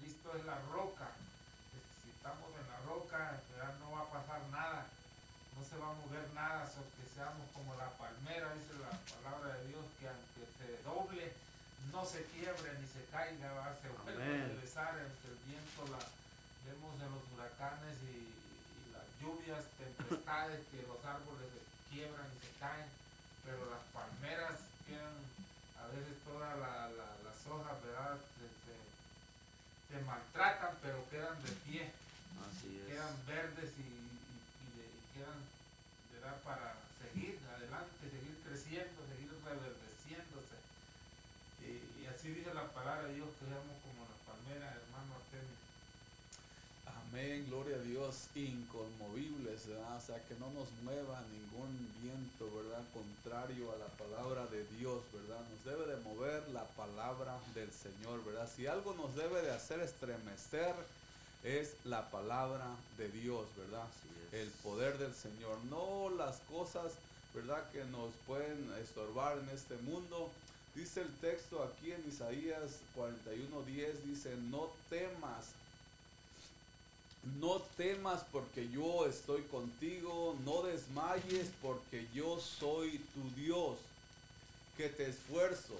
[0.00, 1.10] Cristo es la roca.
[2.00, 3.40] Si estamos en la roca,
[3.80, 4.86] no va a pasar nada
[5.56, 9.54] no se va a mover nada, so que seamos como la palmera, dice la palabra
[9.54, 11.32] de Dios, que aunque se doble,
[11.92, 16.02] no se quiebre ni se caiga, va, se vuelve a regresar, aunque el viento la
[16.64, 18.32] vemos en los huracanes y,
[18.92, 22.88] las lluvias, tempestades, que los árboles se quiebran y se caen,
[23.44, 25.16] pero las palmeras quedan,
[25.80, 28.16] a veces todas las hojas, ¿verdad?
[28.36, 31.92] Se, se, maltratan, pero quedan de pie.
[32.88, 33.94] Quedan verdes y
[35.14, 35.38] quedan
[36.24, 40.56] dar para seguir adelante, seguir creciendo, seguir reverdeciéndose.
[41.60, 44.83] Y, y, así dice la palabra de Dios que seamos como la palmera, hermano Artemio.
[47.14, 49.98] Amén, gloria a Dios, inconmovibles, ¿verdad?
[49.98, 52.82] O sea, que no nos mueva ningún viento, ¿verdad?
[52.92, 55.38] Contrario a la palabra de Dios, ¿verdad?
[55.48, 58.50] Nos debe de mover la palabra del Señor, ¿verdad?
[58.52, 60.74] Si algo nos debe de hacer estremecer,
[61.44, 62.66] es la palabra
[62.98, 63.86] de Dios, ¿verdad?
[64.32, 66.94] El poder del Señor, no las cosas,
[67.32, 67.70] ¿verdad?
[67.70, 70.32] Que nos pueden estorbar en este mundo.
[70.74, 75.54] Dice el texto aquí en Isaías 41:10, dice, no temas,
[77.40, 83.78] no temas porque yo estoy contigo, no desmayes porque yo soy tu Dios,
[84.76, 85.74] que te esfuerzo,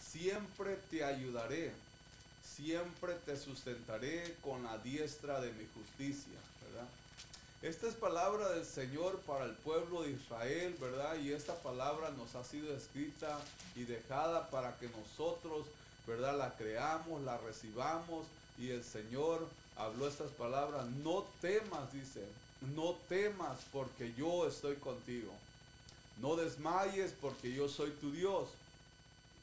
[0.00, 1.72] siempre te ayudaré,
[2.44, 6.38] siempre te sustentaré con la diestra de mi justicia.
[7.62, 11.18] Esta es palabra del Señor para el pueblo de Israel, ¿verdad?
[11.22, 13.38] Y esta palabra nos ha sido escrita
[13.76, 15.66] y dejada para que nosotros,
[16.06, 16.38] ¿verdad?
[16.38, 18.24] La creamos, la recibamos
[18.58, 19.46] y el Señor
[19.84, 20.86] habló estas palabras.
[21.02, 22.24] No temas, dice,
[22.74, 25.32] no temas porque yo estoy contigo.
[26.20, 28.48] No desmayes porque yo soy tu Dios,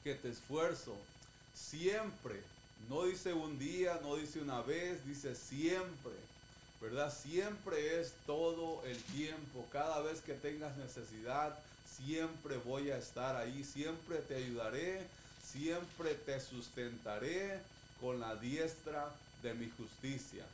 [0.03, 0.95] que te esfuerzo
[1.53, 2.41] siempre.
[2.89, 6.13] No dice un día, no dice una vez, dice siempre
[6.81, 7.13] ¿verdad?
[7.13, 11.57] Siempre es todo el tiempo, cada vez que tengas necesidad,
[11.97, 15.01] siempre voy a estar ahí, siempre te ayudaré,
[15.43, 17.59] siempre te sustentaré
[17.99, 19.11] con la diestra
[19.43, 20.45] de mi justicia.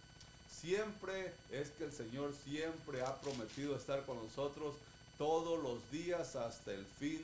[0.61, 4.75] Siempre es que el Señor siempre ha prometido estar con nosotros
[5.17, 7.21] todos los días hasta el fin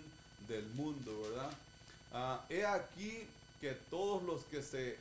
[0.48, 1.52] del mundo, ¿verdad?
[2.14, 3.24] Ah, he aquí
[3.62, 4.98] que todos los que se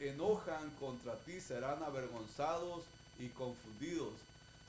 [0.00, 2.82] enojan contra ti serán avergonzados
[3.18, 4.12] y confundidos,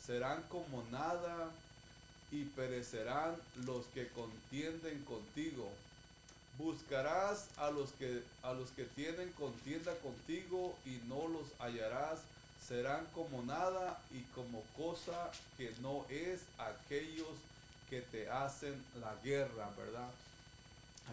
[0.06, 1.52] serán como nada
[2.32, 5.70] y perecerán los que contienden contigo.
[6.60, 12.20] Buscarás a los que a los que tienen contienda contigo y no los hallarás,
[12.68, 17.30] serán como nada y como cosa que no es aquellos
[17.90, 20.10] que te hacen la guerra, ¿verdad?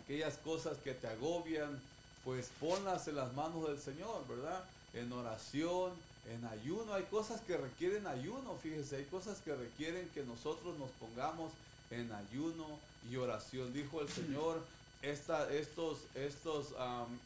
[0.03, 1.81] Aquellas cosas que te agobian,
[2.25, 4.65] pues ponlas en las manos del Señor, ¿verdad?
[4.95, 5.93] En oración,
[6.29, 6.93] en ayuno.
[6.93, 11.53] Hay cosas que requieren ayuno, fíjese, hay cosas que requieren que nosotros nos pongamos
[11.91, 12.67] en ayuno
[13.11, 13.73] y oración.
[13.73, 14.61] Dijo el Señor,
[15.03, 16.69] esta, estos, estos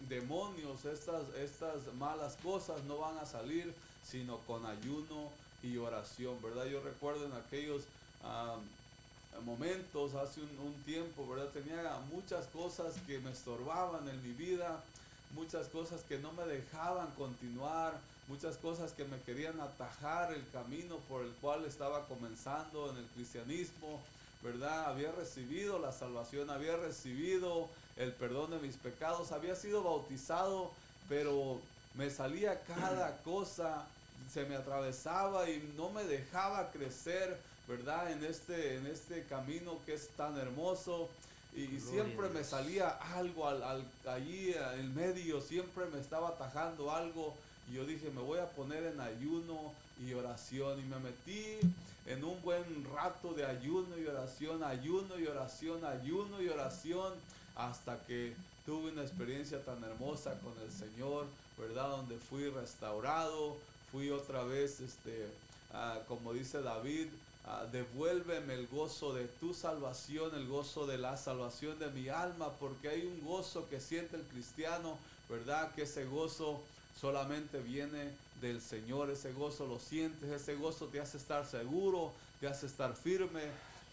[0.08, 3.72] demonios, estas, estas malas cosas no van a salir
[4.04, 5.30] sino con ayuno
[5.62, 6.66] y oración, ¿verdad?
[6.66, 7.82] Yo recuerdo en aquellos
[9.44, 11.48] momentos, hace un, tiempo, ¿verdad?
[11.50, 14.82] Tenía muchas cosas que me estorbaban en mi vida,
[15.34, 20.96] muchas cosas que no me dejaban continuar, muchas cosas que me querían atajar el camino
[21.08, 24.00] por el cual estaba comenzando en el cristianismo,
[24.42, 24.86] ¿verdad?
[24.86, 30.70] Había recibido la salvación, había recibido el perdón de mis pecados, había sido bautizado,
[31.08, 31.60] pero
[31.94, 33.86] me salía cada cosa,
[34.32, 37.38] se me atravesaba y no me dejaba crecer
[37.70, 38.10] ¿verdad?
[38.10, 41.08] En este, en este camino que es tan hermoso.
[41.54, 47.34] Y, siempre me salía algo al, allí en medio, siempre me estaba atajando algo.
[47.70, 49.72] Y yo dije, me voy a poner en ayuno
[50.06, 50.78] y oración.
[50.80, 51.58] Y me metí
[52.06, 57.14] en un buen rato de ayuno y oración, ayuno y oración, ayuno y oración,
[57.56, 58.34] hasta que
[58.66, 61.26] tuve una experiencia tan hermosa con el Señor,
[61.58, 61.90] ¿verdad?
[61.90, 63.56] Donde fui restaurado,
[63.90, 65.28] fui otra vez, este,
[65.72, 67.08] ah, como dice David,
[67.46, 72.52] Ah, devuélveme el gozo de tu salvación, el gozo de la salvación de mi alma,
[72.60, 75.72] porque hay un gozo que siente el cristiano, ¿verdad?
[75.74, 76.60] Que ese gozo
[76.98, 82.48] solamente viene del Señor, ese gozo lo sientes, ese gozo te hace estar seguro, te
[82.48, 83.42] hace estar firme,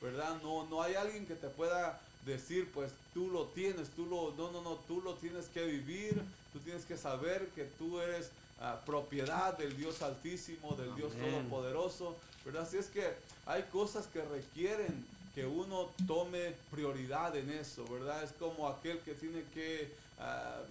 [0.02, 0.38] ¿verdad?
[0.42, 4.52] No, no hay alguien que te pueda decir, pues tú lo tienes, tú lo, no,
[4.52, 6.22] no, no, tú lo tienes que vivir,
[6.54, 8.30] tú tienes que saber que tú eres
[8.62, 12.64] ah, propiedad del Dios Altísimo, del Dios Todopoderoso, ¿verdad?
[12.64, 13.14] Así es que
[13.46, 15.06] hay cosas que requieren
[15.36, 18.24] que uno tome prioridad en eso, ¿verdad?
[18.24, 20.62] Es como aquel que tiene que ah,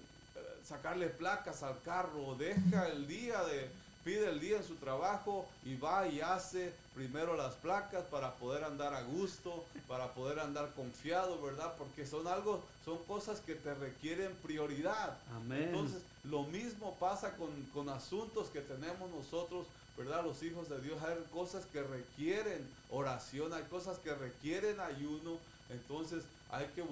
[0.67, 3.69] sacarle placas al carro, deja el día de,
[4.05, 8.65] pide el día en su trabajo y va y hace primero las placas para poder
[8.65, 11.75] andar a gusto, para poder andar confiado, ¿verdad?
[11.79, 15.17] Porque son algo, son cosas que te requieren prioridad.
[15.51, 20.25] Entonces, lo mismo pasa con, con asuntos que tenemos nosotros ¿verdad?
[20.25, 25.39] Los hijos de Dios hay cosas que requieren oración, hay cosas que requieren ayuno,
[25.71, 26.85] entonces hay que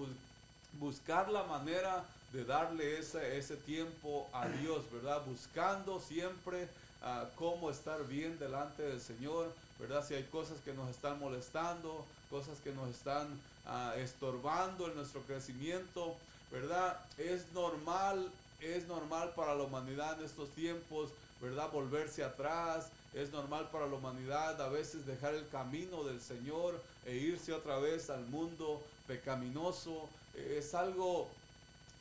[0.81, 2.05] buscar la manera
[2.35, 5.23] de darle ese, ese tiempo a Dios, ¿verdad?
[5.25, 6.65] Buscando siempre
[7.01, 10.05] uh, cómo estar bien delante del Señor, ¿verdad?
[10.07, 13.29] Si hay cosas que nos están molestando, cosas que nos están
[13.67, 16.17] uh, estorbando en nuestro crecimiento,
[16.51, 17.01] ¿verdad?
[17.19, 18.29] Es normal,
[18.61, 21.71] es normal para la humanidad en estos tiempos ¿verdad?
[21.71, 22.89] Volverse atrás.
[23.13, 27.79] Es normal para la humanidad a veces dejar el camino del Señor e irse otra
[27.79, 30.09] vez al mundo pecaminoso.
[30.35, 31.29] Es algo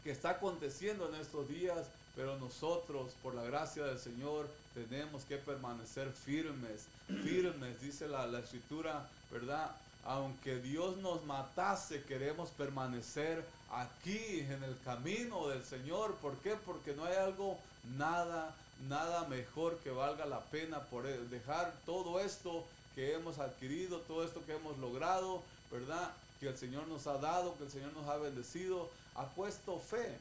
[0.04, 5.38] que está aconteciendo en estos días, pero nosotros, por la gracia del Señor, tenemos que
[5.38, 9.72] permanecer firmes, firmes, dice la, la escritura, ¿verdad?
[10.06, 16.16] Aunque Dios nos matase, queremos permanecer aquí en el camino del Señor.
[16.16, 16.56] ¿Por qué?
[16.66, 17.58] Porque no hay algo
[17.98, 18.54] nada
[18.90, 24.24] nada mejor que valga la pena por e- dejar todo esto que hemos adquirido, todo
[24.26, 25.42] esto que hemos logrado,
[25.72, 26.12] ¿verdad?
[26.44, 30.14] Que el Señor nos ha dado, que el Señor nos ha bendecido, ha puesto fe,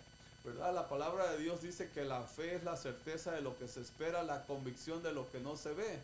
[0.44, 0.72] ¿verdad?
[0.72, 3.80] La palabra de Dios dice que la fe es la certeza de lo que se
[3.80, 5.98] espera, la convicción de lo que no se ve.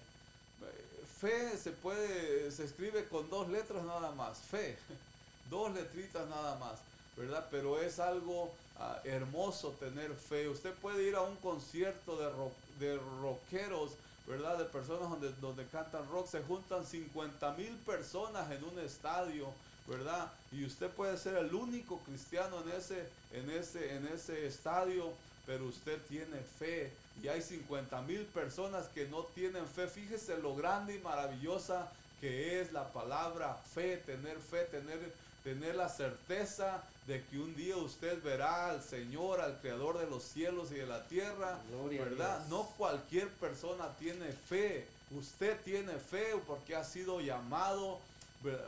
[1.20, 4.76] Fe se puede, se escribe con dos letras nada más, fe,
[5.50, 6.80] dos letritas nada más,
[7.16, 7.46] ¿verdad?
[7.52, 10.48] Pero es algo ah, hermoso tener fe.
[10.48, 13.92] Usted puede ir a un concierto de, de rockeros,
[14.26, 14.58] ¿verdad?
[14.58, 19.46] De personas donde, donde cantan rock, se juntan 50 mil personas en un estadio,
[19.88, 20.30] ¿verdad?
[20.52, 25.12] Y usted puede ser el único cristiano en ese, en ese, en ese estadio,
[25.46, 26.92] pero usted tiene fe.
[27.22, 29.88] Y hay 50 mil personas que no tienen fe.
[29.88, 35.12] Fíjese lo grande y maravillosa que es la palabra fe, tener fe, tener,
[35.44, 40.22] tener la certeza de que un día usted verá al Señor, al Creador de los
[40.22, 42.46] cielos y de la tierra, Gloria ¿verdad?
[42.48, 44.86] No cualquier persona tiene fe.
[45.10, 47.98] Usted tiene fe porque ha sido llamado,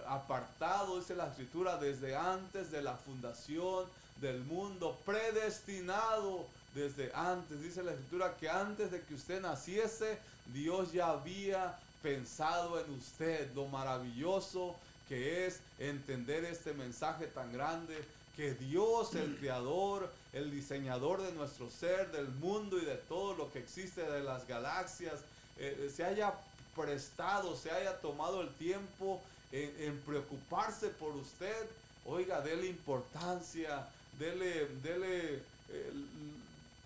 [0.06, 3.86] apartado, dice la escritura, desde antes de la fundación
[4.20, 7.62] del mundo, predestinado desde antes.
[7.62, 10.18] Dice la escritura que antes de que usted naciese,
[10.52, 13.52] Dios ya había pensado en usted.
[13.54, 14.76] Lo maravilloso
[15.08, 17.96] que es entender este mensaje tan grande
[18.36, 23.52] que Dios, el creador, el diseñador de nuestro ser, del mundo y de todo lo
[23.52, 25.20] que existe, de las galaxias,
[25.58, 26.32] eh, se haya
[26.76, 29.20] prestado, se haya tomado el tiempo
[29.52, 31.66] en, preocuparse por usted.
[32.04, 33.86] Oiga, dele importancia,
[34.18, 34.68] dele,
[35.68, 36.06] el,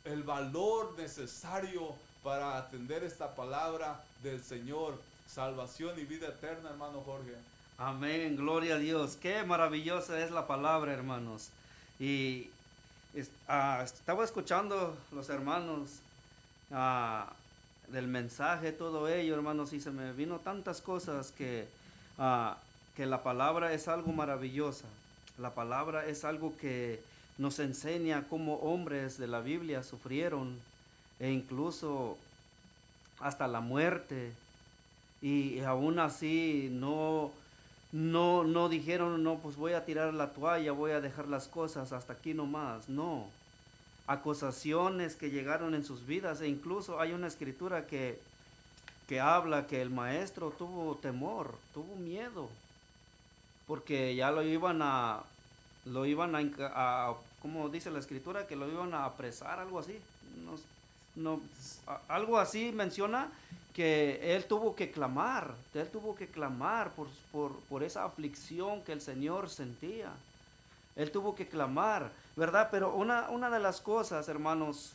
[0.04, 4.98] el valor necesario para atender esta palabra del Señor.
[5.26, 7.34] Salvación y vida eterna, hermano Jorge.
[7.78, 9.16] Amén, gloria a Dios.
[9.20, 11.48] Qué maravillosa es la palabra, hermanos.
[11.98, 12.48] Y
[13.48, 15.90] ah, estaba escuchando los hermanos
[16.70, 17.32] ah,
[17.88, 21.66] del mensaje, todo ello, hermanos, y se me vino tantas cosas que,
[22.18, 22.58] ah,
[22.96, 24.86] que la palabra es algo maravillosa.
[25.38, 27.00] La palabra es algo que
[27.38, 30.58] nos enseña cómo hombres de la Biblia sufrieron
[31.18, 32.16] e incluso
[33.20, 34.32] hasta la muerte
[35.24, 37.32] y aún así no,
[37.92, 41.92] no, no dijeron, no, pues voy a tirar la toalla, voy a dejar las cosas
[41.92, 42.88] hasta aquí nomás.
[42.90, 43.26] No.
[44.06, 48.20] Acusaciones que llegaron en sus vidas e incluso hay una escritura que,
[49.08, 52.48] que habla que el maestro tuvo temor, tuvo miedo,
[53.66, 55.22] porque ya lo iban a,
[55.84, 59.98] lo iban a, como dice la escritura, que lo iban a apresar, algo así.
[60.44, 60.58] No,
[61.16, 61.40] no,
[62.08, 63.30] algo así menciona
[63.74, 68.92] que él tuvo que clamar, él tuvo que clamar por, por, por esa aflicción que
[68.92, 70.10] el Señor sentía.
[70.96, 72.68] Él tuvo que clamar, ¿verdad?
[72.70, 74.92] Pero una, una de las cosas, hermanos,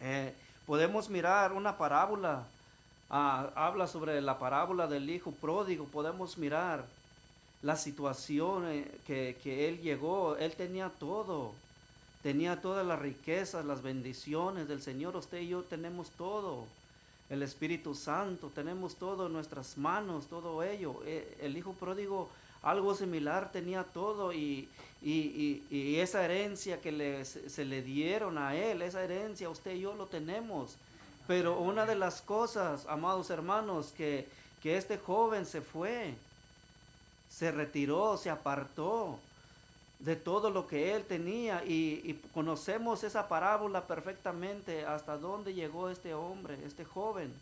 [0.00, 0.34] eh,
[0.66, 2.44] podemos mirar una parábola,
[3.10, 6.84] ah, habla sobre la parábola del hijo pródigo, podemos mirar
[7.62, 11.52] la situación eh, que, que él llegó, él tenía todo,
[12.22, 16.66] tenía todas las riquezas, las bendiciones del Señor, usted y yo tenemos todo,
[17.28, 21.00] el Espíritu Santo, tenemos todo en nuestras manos, todo ello.
[21.06, 22.28] Eh, El hijo pródigo,
[22.62, 24.68] algo similar, tenía todo y,
[25.00, 29.48] y, y- y esa herencia que le, se, se le dieron a él, esa herencia
[29.48, 30.74] usted y yo lo tenemos.
[31.30, 34.26] Pero una de las cosas, amados hermanos, que,
[34.60, 36.16] que este joven se fue,
[37.30, 39.16] se retiró, se apartó
[40.00, 45.88] de todo lo que él tenía y, y conocemos esa parábola perfectamente hasta dónde llegó
[45.88, 47.32] este hombre, este joven.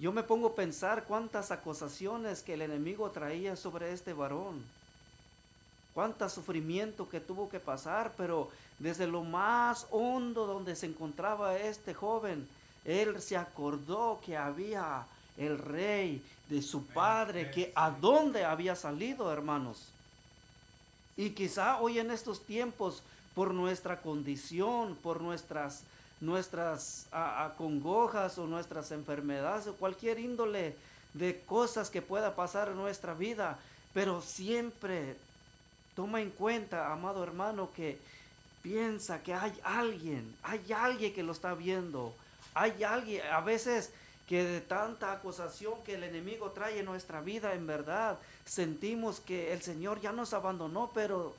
[0.00, 4.64] Yo me pongo a pensar cuántas acusaciones que el enemigo traía sobre este varón,
[5.94, 11.94] cuánto sufrimiento que tuvo que pasar, pero desde lo más hondo donde se encontraba este
[11.94, 12.46] joven,
[12.84, 15.04] él se acordó que había
[15.36, 19.84] el rey de su padre, que a dónde había salido, hermanos.
[21.16, 23.02] Y quizá hoy en estos tiempos,
[23.34, 25.82] por nuestra condición, por nuestras,
[26.20, 27.06] nuestras
[27.56, 30.74] congojas o nuestras enfermedades o cualquier índole
[31.14, 33.58] de cosas que pueda pasar en nuestra vida,
[33.94, 35.16] pero siempre
[35.94, 37.98] toma en cuenta, amado hermano, que
[38.62, 42.14] piensa que hay alguien, hay alguien que lo está viendo,
[42.54, 43.90] hay alguien, a veces
[44.28, 49.52] que de tanta acusación que el enemigo trae en nuestra vida, en verdad, sentimos que
[49.52, 51.34] el Señor ya nos abandonó, pero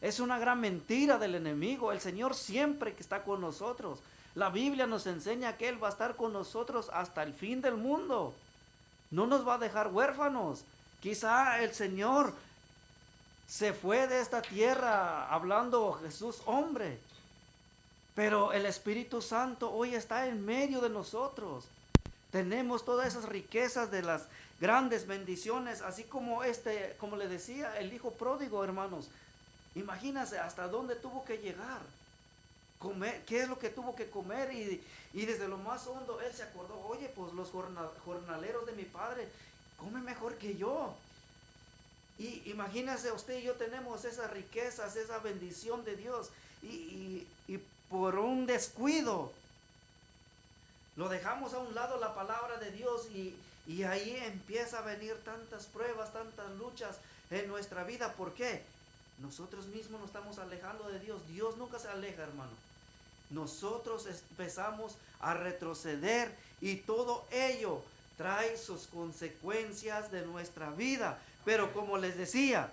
[0.00, 1.92] es una gran mentira del enemigo.
[1.92, 4.00] El Señor siempre que está con nosotros.
[4.34, 7.74] La Biblia nos enseña que Él va a estar con nosotros hasta el fin del
[7.74, 8.34] mundo.
[9.10, 10.64] No nos va a dejar huérfanos.
[11.00, 12.34] Quizá el Señor
[13.48, 16.98] se fue de esta tierra hablando Jesús hombre.
[18.14, 21.64] Pero el Espíritu Santo hoy está en medio de nosotros.
[22.30, 24.26] Tenemos todas esas riquezas de las
[24.60, 29.08] grandes bendiciones, así como este, como le decía, el hijo pródigo, hermanos.
[29.74, 31.80] Imagínense hasta dónde tuvo que llegar.
[32.78, 34.84] Comer, qué es lo que tuvo que comer y,
[35.14, 37.50] y desde lo más hondo él se acordó, oye, pues los
[38.04, 39.26] jornaleros de mi padre
[39.78, 40.94] comen mejor que yo.
[42.18, 46.30] Y imagínese usted y yo tenemos esas riquezas, esa bendición de Dios.
[46.62, 49.32] Y, y, por un descuido
[50.96, 53.34] lo dejamos a un lado la palabra de Dios y,
[53.66, 56.96] y ahí empieza a venir tantas pruebas, tantas luchas
[57.30, 58.12] en nuestra vida.
[58.14, 58.62] ¿Por qué?
[59.20, 61.20] Nosotros mismos nos estamos alejando de Dios.
[61.28, 62.50] Dios nunca se aleja, hermano.
[63.30, 67.82] Nosotros empezamos a retroceder y todo ello
[68.16, 71.18] trae sus consecuencias de nuestra vida.
[71.44, 72.70] Pero como les decía,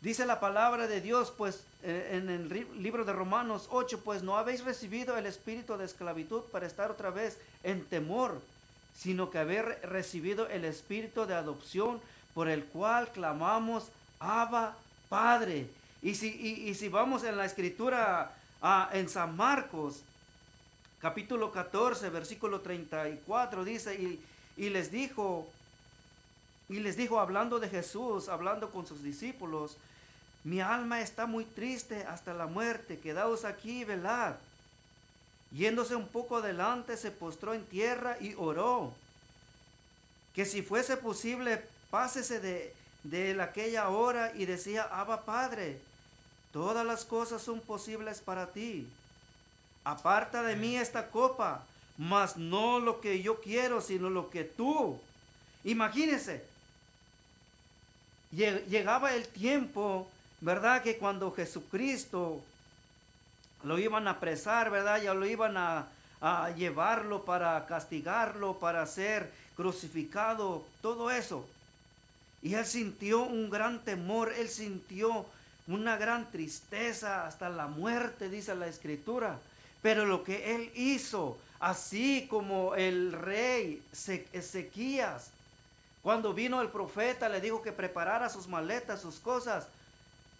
[0.00, 2.48] dice la palabra de Dios, pues eh, en el
[2.82, 7.10] libro de Romanos 8, pues no habéis recibido el espíritu de esclavitud para estar otra
[7.10, 8.40] vez en temor,
[8.96, 12.00] sino que haber recibido el espíritu de adopción
[12.34, 14.76] por el cual clamamos, Abba,
[15.08, 15.68] Padre.
[16.02, 18.32] Y si, y, si vamos en la escritura
[18.62, 20.02] ah, en San Marcos,
[21.00, 24.20] capítulo 14, versículo 34, dice, y,
[24.56, 25.48] y les dijo,
[26.68, 29.76] y les dijo, hablando de Jesús, hablando con sus discípulos,
[30.44, 34.34] mi alma está muy triste hasta la muerte, quedaos aquí y velad.
[35.50, 38.92] Yéndose un poco adelante, se postró en tierra y oró.
[40.34, 45.80] Que si fuese posible, pásese de, de aquella hora y decía, Abba Padre,
[46.52, 48.86] todas las cosas son posibles para ti.
[49.84, 51.64] Aparta de mí esta copa,
[51.96, 55.00] mas no lo que yo quiero, sino lo que tú.
[55.64, 56.44] Imagínese,
[58.32, 60.08] llegaba el tiempo,
[60.40, 60.82] ¿verdad?
[60.82, 62.42] Que cuando Jesucristo
[63.64, 65.02] lo iban a apresar, ¿verdad?
[65.02, 65.86] Ya lo iban a,
[66.56, 71.46] llevarlo para castigarlo, para ser crucificado, todo eso.
[72.42, 75.26] Y él sintió un gran temor, él sintió
[75.68, 79.38] una gran tristeza hasta la muerte, dice la escritura.
[79.80, 83.80] Pero lo que él hizo, así como el rey
[84.32, 85.30] Ezequías,
[86.08, 89.66] cuando vino el profeta, le dijo que preparara sus maletas, sus cosas,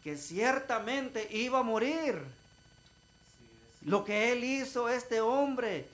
[0.03, 2.23] que ciertamente iba a morir.
[3.85, 5.87] Lo que él hizo, este hombre,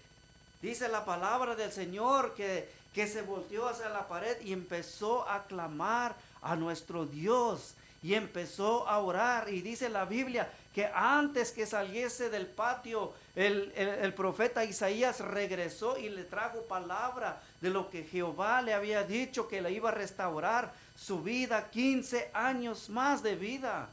[0.63, 5.43] dice la palabra del Señor, que, que se volteó hacia la pared y empezó a
[5.43, 9.49] clamar a nuestro Dios y empezó a orar.
[9.49, 15.99] Y dice la Biblia que antes que saliese del patio, el, el, profeta Isaías regresó
[15.99, 19.95] y le trajo palabra de lo que Jehová le había dicho que le iba a
[19.95, 23.89] restaurar su vida, 15 años más de vida.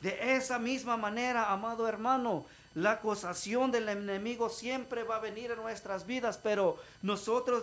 [0.00, 2.44] De esa misma manera, amado hermano,
[2.74, 7.62] la acusación del enemigo siempre va a venir a nuestras vidas, pero nosotros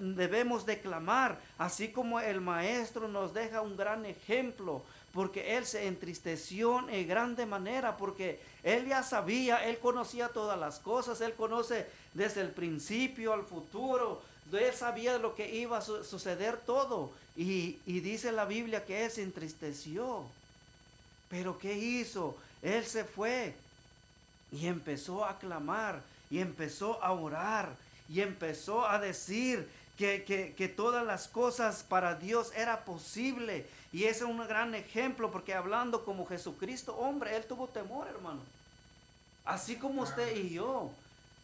[0.00, 4.82] debemos declamar, así como el maestro nos deja un gran ejemplo,
[5.16, 10.78] porque él se entristeció en grande manera, porque él ya sabía, él conocía todas las
[10.78, 14.20] cosas, él conoce desde el principio al futuro,
[14.52, 19.10] él sabía lo que iba a suceder todo, y, y dice la Biblia que él
[19.10, 20.22] se entristeció.
[21.30, 22.36] Pero ¿qué hizo?
[22.60, 23.54] Él se fue
[24.52, 27.70] y empezó a clamar y empezó a orar
[28.10, 33.66] y empezó a decir que, que, todas las cosas para Dios era posible.
[33.96, 38.40] Y ese es un gran ejemplo porque hablando como Jesucristo, hombre, él tuvo temor, hermano.
[39.46, 40.90] Así como usted y yo.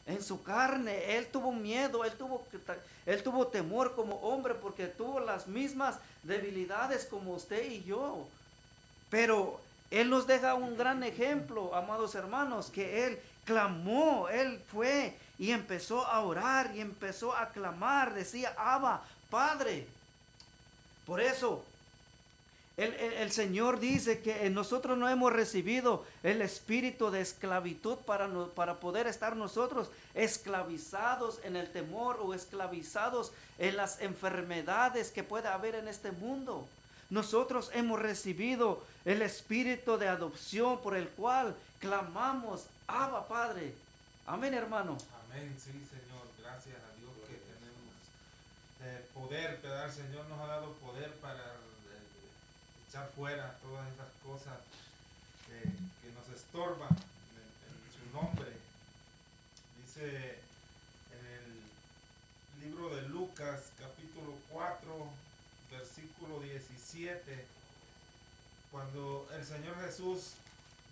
[0.04, 2.44] En su carne, él tuvo miedo, él tuvo,
[3.06, 8.28] él tuvo temor como hombre porque tuvo las mismas debilidades como usted y yo.
[9.08, 9.58] Pero
[9.90, 16.06] él nos deja un gran ejemplo, amados hermanos, que Él clamó, Él fue y empezó
[16.06, 19.86] a orar y empezó a clamar, decía, Abba, Padre.
[21.06, 21.64] Por eso,
[22.78, 29.06] el, Señor dice que nosotros no hemos recibido el espíritu de esclavitud para, para poder
[29.06, 35.86] estar nosotros esclavizados en el temor o esclavizados en las enfermedades que puede haber en
[35.86, 36.66] este mundo.
[37.10, 43.74] Nosotros hemos recibido el espíritu de adopción por el cual clamamos, Abba Padre.
[44.26, 44.96] Amén, hermano.
[45.28, 46.24] Amén, sí, Señor.
[46.40, 47.92] Gracias a Dios que tenemos
[48.82, 51.61] eh, poder, el Señor nos ha dado poder para
[52.92, 54.58] echar fuera todas esas cosas
[55.48, 58.52] que nos estorban en, en su nombre.
[59.80, 60.36] Dice
[61.16, 65.08] en el libro de Lucas, capítulo 4
[65.70, 67.46] versículo 17,
[68.70, 70.34] cuando el Señor Jesús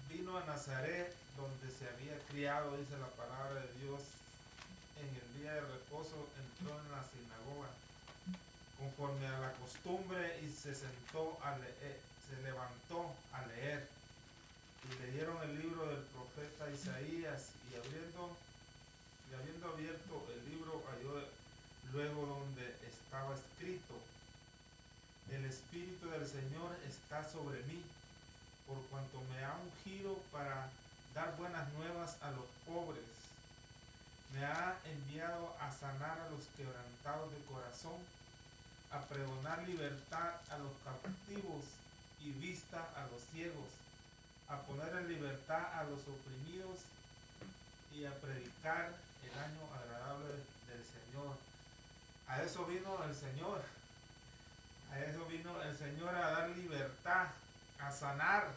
[0.08, 4.00] vino a Nazaret, donde se había criado, dice la palabra de Dios.
[4.96, 7.68] En el día de reposo entró en la sinagoga,
[8.80, 13.86] conforme a la costumbre, y se sentó a leer, se levantó a leer.
[14.88, 18.34] Y leyeron el libro del profeta Isaías, y abriendo,
[19.30, 21.28] y habiendo abierto el libro, halló
[21.92, 23.94] luego donde estaba escrito,
[25.30, 27.84] el Espíritu del Señor está sobre mí
[28.66, 30.70] por cuanto me ha ungido para
[31.14, 33.02] dar buenas nuevas a los pobres.
[34.32, 37.98] Me ha enviado a sanar a los quebrantados de corazón,
[38.92, 41.64] a pregonar libertad a los captivos
[42.20, 43.68] y vista a los ciegos,
[44.48, 46.78] a poner en libertad a los oprimidos
[47.94, 48.90] y a predicar
[49.24, 50.28] el año agradable
[50.68, 51.36] del Señor.
[52.28, 53.62] A eso vino el Señor.
[54.92, 57.26] A eso vino el Señor a dar libertad
[57.80, 58.48] a sanar,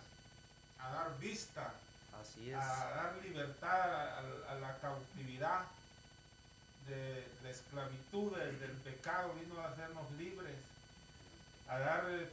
[0.79, 1.71] a dar vista,
[2.21, 2.55] Así es.
[2.55, 5.61] a dar libertad a, a- a la cautividad
[6.87, 10.55] de la esclavitud, del, del pecado, vino a hacernos libres,
[11.67, 12.29] a dar eh,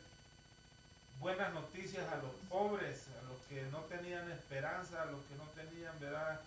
[1.20, 5.44] buenas noticias a los pobres, a los que no tenían esperanza, a los que no
[5.54, 6.40] tenían ¿verdad?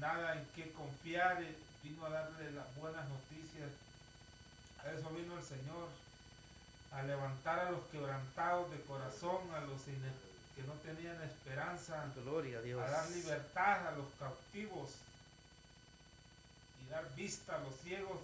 [0.00, 3.70] nada en qué confiar, eh, vino a darle las buenas noticias.
[4.84, 5.88] A eso vino el Señor,
[6.92, 12.62] a levantar a los quebrantados de corazón, a los que no tenían esperanza, Gloria a
[12.62, 12.80] Dios.
[12.80, 14.90] a dar libertad a los cautivos
[16.86, 18.18] y dar vista a los ciegos,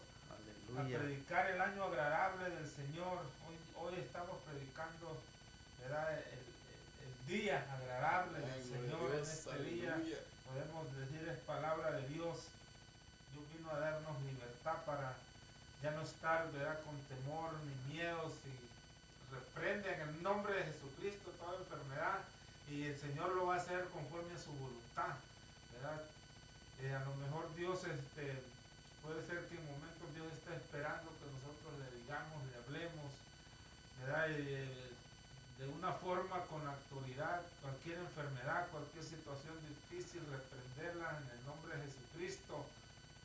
[0.78, 3.18] a predicar el año agradable del Señor.
[3.48, 5.16] Hoy, hoy estamos predicando
[5.82, 6.12] ¿verdad?
[6.12, 6.50] El, el-
[7.10, 9.96] el día agradable del Señor en este día.
[10.46, 12.36] Podemos decir es palabra de Dios.
[13.32, 15.14] Dios vino a darnos libertad para
[15.82, 16.78] ya no estar ¿verdad?
[16.84, 22.18] con temor ni miedos y reprende en el nombre de Jesucristo toda enfermedad
[22.68, 25.14] y el Señor lo va a hacer conforme a su voluntad.
[25.72, 26.02] ¿verdad?
[26.82, 28.40] Eh, a lo mejor Dios este,
[29.02, 33.10] puede ser que en momentos Dios está esperando que nosotros le digamos, le hablemos,
[34.00, 34.26] ¿verdad?
[34.30, 34.88] Eh,
[35.58, 41.84] de una forma con autoridad, cualquier enfermedad, cualquier situación difícil, reprenderla en el nombre de
[41.84, 42.64] Jesucristo,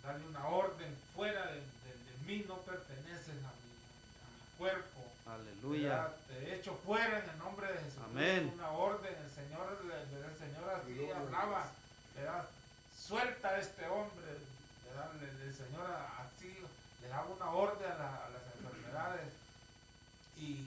[0.03, 4.99] darle una orden fuera de, de- de mí, no perteneces a mi, a mi cuerpo.
[5.25, 5.89] Aleluya.
[5.95, 6.15] ¿verdad?
[6.27, 8.03] Te echo fuera en el nombre de Jesucristo.
[8.11, 8.51] Amén.
[8.53, 11.71] Una orden, el Señor, le- el Señor así hablaba.
[12.15, 12.45] ¿verdad?
[13.07, 14.25] Suelta a este hombre.
[14.25, 15.85] Le- El, Señor
[16.19, 16.57] así
[17.01, 19.27] le daba una orden a, la- a las enfermedades
[20.37, 20.65] y,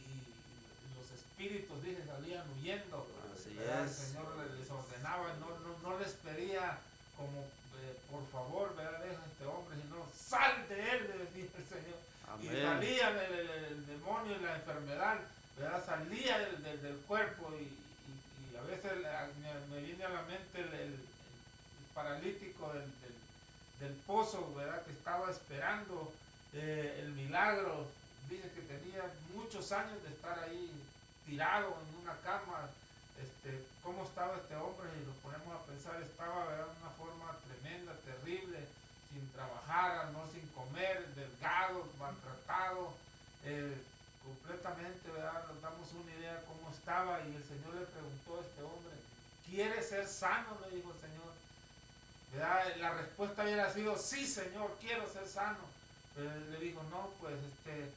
[0.97, 3.07] los espíritus, dije, salían huyendo.
[3.34, 3.57] Así.
[3.59, 3.89] El.
[3.91, 6.78] Señor le- les ordenaba, no, no, no les pedía
[7.16, 7.41] como,
[7.80, 9.01] eh, por favor, ¿verdad?
[9.01, 11.99] Deja a este hombre, sino sal de él, le decía el Señor.
[12.43, 15.18] Y salía el, el- el- el demonio y la enfermedad,
[15.57, 15.84] ¿verdad?
[15.86, 18.93] Salía del, del- del cuerpo y, y- y a veces
[19.41, 20.57] me, me viene a la mente el, el- el
[22.03, 22.86] paralítico del,
[23.80, 24.82] del- pozo, ¿verdad?
[24.84, 26.12] Que estaba esperando
[26.55, 27.86] eh, el milagro.
[28.30, 29.03] Dice que tenía
[29.34, 30.70] muchos años de estar ahí
[31.26, 32.70] tirado en una cama.
[33.20, 34.88] Este, ¿Cómo estaba este hombre?
[35.01, 38.59] Y lo ponemos a pensar, estaba de una forma tremenda, terrible,
[39.11, 42.94] sin trabajar, no sin comer, delgado, maltratado,
[43.44, 43.76] eh,
[44.24, 45.44] completamente, ¿verdad?
[45.49, 48.94] Nos damos una idea de cómo estaba y el Señor le preguntó a este hombre,
[49.46, 50.59] ¿quiere ser sano?
[50.62, 51.38] Le dijo el Señor.
[52.33, 52.76] ¿Verdad?
[52.76, 55.59] La respuesta hubiera sido, sí Señor, quiero ser sano.
[56.14, 57.91] Pero él le dijo, no, pues este,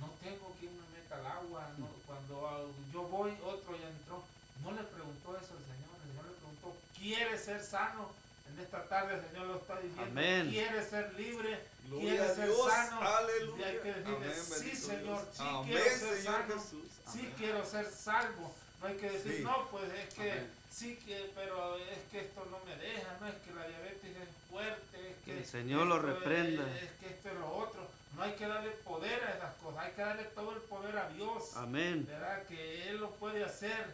[0.00, 1.68] no tengo quien me meta al agua.
[1.78, 2.60] no, cuando ah,
[2.92, 4.22] yo voy, otro ya entró.
[4.62, 8.10] No le preguntó eso al Señor, el Señor le preguntó, ¿quiere ser sano?
[8.52, 10.50] En esta tarde el Señor lo está diciendo, Amén.
[10.50, 11.66] ¿quiere ser libre?
[11.88, 13.00] Gloria ¿Quiere ser Dios, sano?
[13.00, 13.58] aleluya.
[13.58, 16.54] Y hay que decirle, Amén, sí Señor, sí Amén, quiero ser Señor sano.
[16.54, 16.84] Jesús.
[17.12, 18.54] Sí quiero ser salvo.
[18.82, 19.42] No hay que decir, Sí.
[19.44, 20.50] no, pues es que Amén.
[20.70, 24.28] sí que, pero es que esto no me deja, no es que la diabetes es
[24.50, 26.76] fuerte, es que el Señor lo esto es- reprenda.
[26.78, 27.86] Es, que esto es lo otro.
[28.16, 31.08] No hay que darle poder a esas cosas, hay que darle todo el poder a
[31.10, 31.56] Dios.
[31.56, 32.04] Amén.
[32.06, 32.42] ¿Verdad?
[32.46, 33.86] Que Él lo puede hacer,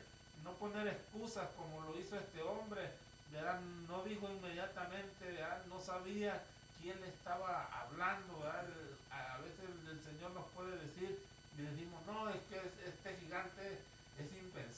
[0.43, 2.83] no poner excusas como lo hizo este hombre.
[3.31, 3.61] ¿verdad?
[3.87, 5.63] No dijo inmediatamente, ¿verdad?
[5.69, 6.43] no sabía
[6.81, 8.39] quién le estaba hablando.
[8.41, 8.65] ¿verdad?
[9.11, 11.19] A veces el, Señor nos puede decir
[11.59, 13.78] y decimos, no, es que es- este gigante es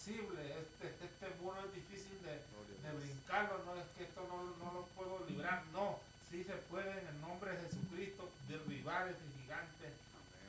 [0.01, 4.73] invencible, este, este muro es difícil de, de brincarlo, no es que esto no, no
[4.73, 5.99] lo puedo librar, no,
[6.31, 9.93] sí se puede en el nombre de Jesucristo derribar ese gigante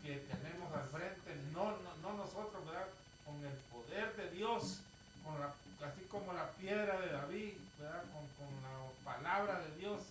[0.04, 2.88] que tenemos al frente, no, no, no nosotros, ¿verdad?
[3.26, 4.80] Con el poder de Dios,
[5.24, 5.54] con la,
[5.86, 8.04] así como la piedra de David, ¿verdad?
[8.14, 10.02] Con, con la palabra de Dios,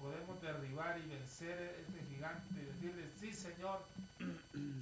[0.00, 3.82] podemos derribar y vencer ese gigante y decirle, sí Señor,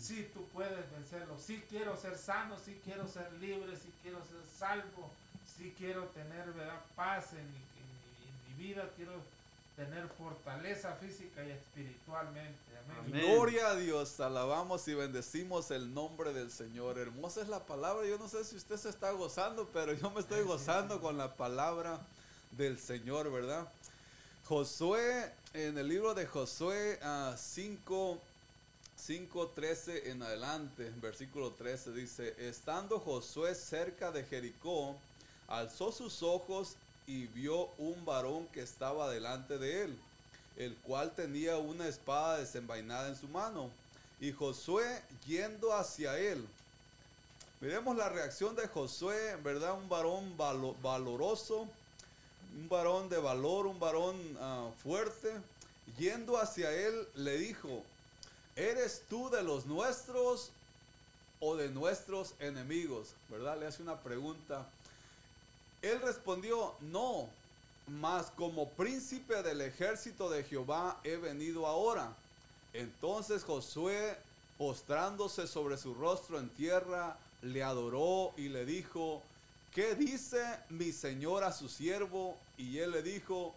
[0.00, 4.40] sí tú puedes vencerlo, sí quiero ser sano, sí quiero ser libre, sí quiero ser
[4.58, 5.10] salvo,
[5.56, 6.80] sí quiero tener ¿verdad?
[6.96, 9.12] paz en mi, en mi- en mi vida, quiero
[9.76, 12.58] tener fortaleza física y espiritualmente.
[12.84, 12.96] Amén.
[13.14, 13.26] Amén.
[13.34, 16.98] Gloria a Dios, alabamos y bendecimos el nombre del Señor.
[16.98, 18.06] Hermosa es la palabra.
[18.06, 21.00] Yo no sé si usted se está gozando, pero yo me estoy Sí, gozando sí.
[21.00, 22.00] con la palabra
[22.50, 23.66] del Señor, ¿verdad?
[24.46, 28.20] Josué, en el libro de Josué ah, 5,
[29.06, 34.94] 5, 13 en adelante, versículo 13 dice, estando Josué cerca de Jericó,
[35.48, 36.76] alzó sus ojos
[37.08, 39.98] y vio un varón que estaba delante de él,
[40.56, 43.70] el cual tenía una espada desenvainada en su mano.
[44.20, 46.46] Y Josué yendo hacia él,
[47.60, 49.74] miremos la reacción de Josué, ¿verdad?
[49.74, 51.66] Un varón valo- valoroso,
[52.56, 55.32] un varón de valor, un varón ah, fuerte,
[55.98, 57.82] yendo hacia él, le dijo,
[58.56, 60.50] ¿eres tú de los nuestros
[61.40, 63.14] o de nuestros enemigos?
[63.28, 63.58] ¿Verdad?
[63.58, 64.66] Le hace una pregunta.
[65.82, 67.28] Él respondió, no,
[67.86, 72.14] mas como príncipe del ejército de Jehová he venido ahora.
[72.72, 74.16] Entonces Josué,
[74.56, 79.22] postrándose sobre su rostro en tierra, le adoró y le dijo,
[79.74, 82.38] ¿qué dice mi señor a su siervo?
[82.56, 83.54] Y él le dijo,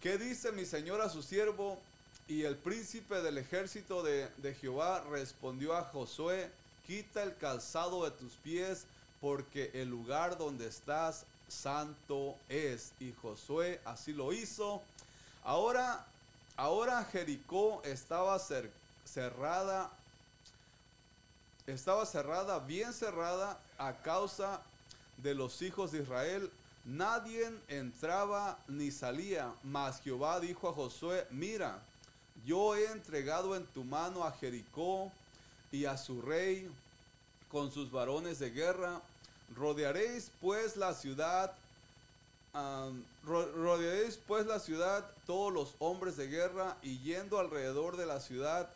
[0.00, 1.78] ¿qué dice mi señor a su siervo?
[2.26, 6.50] Y el príncipe del ejército de, de Jehová respondió a Josué,
[6.86, 8.86] quita el calzado de tus pies,
[9.20, 12.92] porque el lugar donde estás santo es.
[12.98, 14.82] Y Josué así lo hizo.
[15.44, 16.06] Ahora,
[16.56, 18.70] ahora Jericó estaba cer-
[19.04, 19.90] cerrada,
[21.66, 24.62] estaba cerrada, bien cerrada a causa
[25.18, 26.50] de los hijos de Israel.
[26.86, 31.78] Nadie entraba ni salía, mas Jehová dijo a Josué, mira,
[32.44, 35.10] yo he entregado en tu mano a Jericó
[35.72, 36.70] y a su rey
[37.50, 39.00] con sus varones de guerra.
[39.56, 41.54] Rodearéis pues la ciudad,
[43.24, 48.70] rodearéis pues la ciudad todos los hombres de guerra y yendo alrededor de la ciudad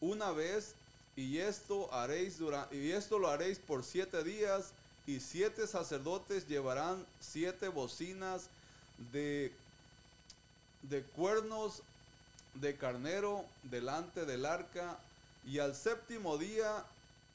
[0.00, 0.74] una vez
[1.16, 2.38] y esto haréis
[2.70, 4.72] y esto lo haréis por siete días
[5.06, 8.48] y siete sacerdotes llevarán siete bocinas
[9.12, 9.52] de
[10.82, 11.82] de cuernos
[12.54, 14.98] de carnero delante del arca
[15.46, 16.84] y al séptimo día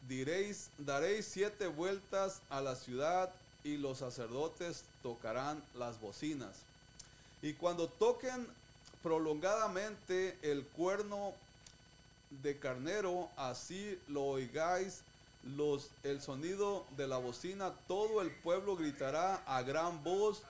[0.07, 3.31] diréis daréis siete vueltas a la ciudad
[3.63, 6.57] y los sacerdotes tocarán las bocinas
[7.41, 8.47] y cuando toquen
[9.01, 11.33] prolongadamente el cuerno
[12.43, 15.01] de carnero, así lo oigáis
[15.55, 20.41] los, el sonido de la bocina, todo el pueblo gritará a gran voz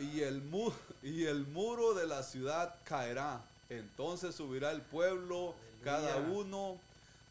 [0.00, 3.40] y el, mu- y el muro de la ciudad caerá.
[3.68, 5.54] Entonces subirá el pueblo,
[5.84, 6.78] cada uno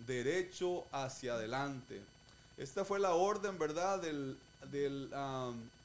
[0.05, 2.01] derecho hacia adelante.
[2.57, 3.99] Esta fue la orden, ¿verdad?
[3.99, 4.37] Del,
[4.71, 5.09] del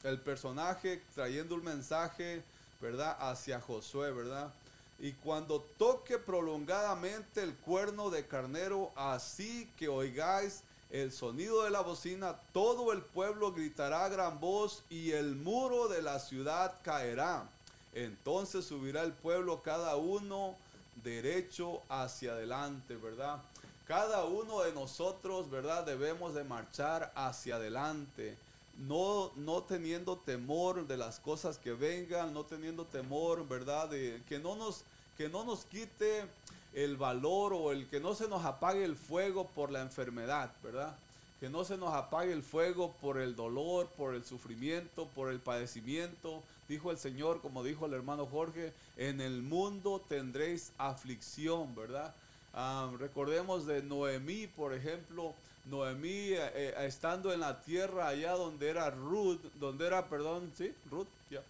[0.03, 2.43] el personaje trayendo un mensaje,
[2.81, 3.17] ¿verdad?
[3.21, 4.53] Hacia Josué, ¿verdad?
[4.99, 11.81] Y cuando toque prolongadamente el cuerno de carnero, así que oigáis el sonido de la
[11.81, 17.49] bocina, todo el pueblo gritará a gran voz y el muro de la ciudad caerá.
[17.93, 20.57] Entonces subirá el pueblo cada uno
[21.03, 23.41] derecho hacia adelante, ¿verdad?
[23.87, 25.85] Cada uno de nosotros, ¿verdad?
[25.85, 28.37] Debemos de marchar hacia adelante.
[28.79, 33.89] No, no teniendo temor de las cosas que vengan, no teniendo temor, ¿verdad?
[33.89, 34.85] De que no nos,
[35.19, 36.25] que no nos quite
[36.73, 40.97] el valor o el que no se nos apague el fuego por la enfermedad, ¿verdad?
[41.39, 45.41] Que no se nos apague el fuego por el dolor, por el sufrimiento, por el
[45.41, 46.43] padecimiento.
[46.69, 52.15] Dijo el Señor, como dijo el hermano Jorge, en el mundo tendréis aflicción, ¿verdad?
[52.55, 55.35] Ah, recordemos de Noemí, por ejemplo,
[55.65, 60.73] Noemí eh, eh, estando en la tierra allá donde era Ruth, donde era, perdón, sí,
[60.91, 61.43] Ruth, ya.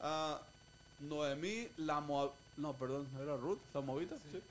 [0.00, 0.40] Ah,
[1.00, 4.42] Noemí, la Moab- no, perdón, era Ruth, la Moabita, Sí, sí.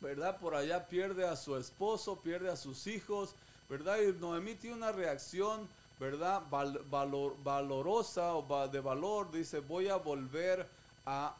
[0.00, 0.38] ¿verdad?
[0.38, 3.30] Por allá pierde a su esposo, pierde a sus hijos,
[3.68, 3.98] ¿verdad?
[4.00, 5.66] Y Noemí tiene una reacción,
[5.98, 6.42] ¿verdad?
[6.50, 10.68] Val- valor- valorosa o de valor, dice, voy a volver
[11.06, 11.34] a,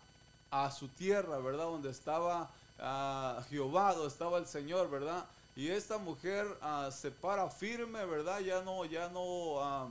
[0.50, 1.64] a su tierra, ¿verdad?
[1.64, 5.24] Donde estaba ah, Jehová, donde estaba el Señor, ¿verdad?
[5.54, 8.40] Y esta mujer ah, se para firme, ¿verdad?
[8.40, 9.88] Ya no, ya no, ah,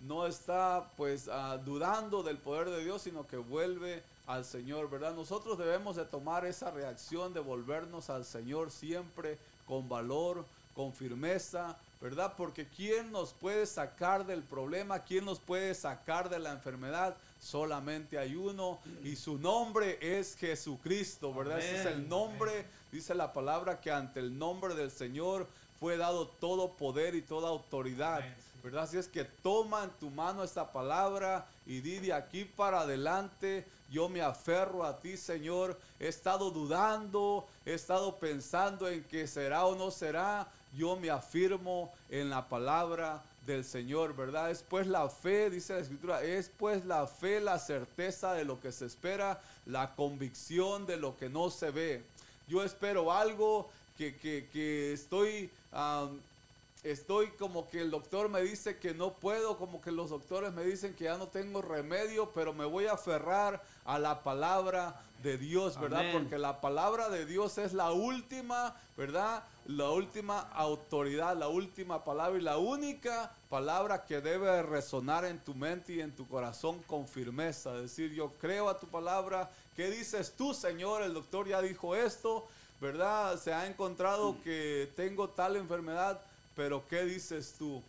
[0.00, 1.28] no está pues
[1.64, 5.14] dudando del poder de Dios, sino que vuelve al Señor, ¿verdad?
[5.14, 10.44] Nosotros debemos de tomar esa reacción de volvernos al Señor siempre con valor,
[10.74, 12.34] con firmeza, ¿verdad?
[12.36, 15.00] Porque ¿quién nos puede sacar del problema?
[15.00, 17.16] ¿Quién nos puede sacar de la enfermedad?
[17.40, 21.58] Solamente hay uno y su nombre es Jesucristo, ¿verdad?
[21.58, 25.46] Ese es el Amén, nombre, dice la palabra que ante el nombre del Señor
[25.78, 28.18] fue dado todo poder y toda autoridad.
[28.18, 28.34] Amén.
[28.62, 28.84] ¿Verdad?
[28.84, 33.66] Así es que toma en tu mano esta palabra y di de aquí para adelante,
[33.90, 35.78] yo me aferro a ti, Señor.
[35.98, 40.46] He estado dudando, he estado pensando en que será o no será.
[40.74, 44.50] Yo me afirmo en la palabra del Señor, ¿verdad?
[44.50, 48.60] Es pues la fe, dice la Escritura, es pues la fe, la certeza de lo
[48.60, 52.02] que se espera, la convicción de lo que no se ve.
[52.48, 53.68] Yo espero algo
[53.98, 55.50] que, que- que estoy,
[56.82, 60.64] estoy como que el doctor me dice que no puedo, como que los doctores me
[60.64, 65.38] dicen que ya no tengo remedio, pero me voy a aferrar a la palabra de
[65.38, 66.00] Dios, ¿verdad?
[66.00, 66.12] Amén.
[66.22, 69.44] Porque la palabra de Dios es la última, ¿verdad?
[69.66, 75.54] La última autoridad, la última palabra y la única palabra que debe resonar en tu
[75.54, 77.72] mente y en tu corazón con firmeza.
[77.74, 79.50] Decir, yo creo a tu palabra.
[79.76, 81.02] ¿Qué dices tú, Señor?
[81.02, 82.44] El doctor ya dijo esto,
[82.80, 83.38] ¿verdad?
[83.38, 86.20] Se ha encontrado que tengo tal enfermedad,
[86.56, 87.80] pero ¿qué dices tú?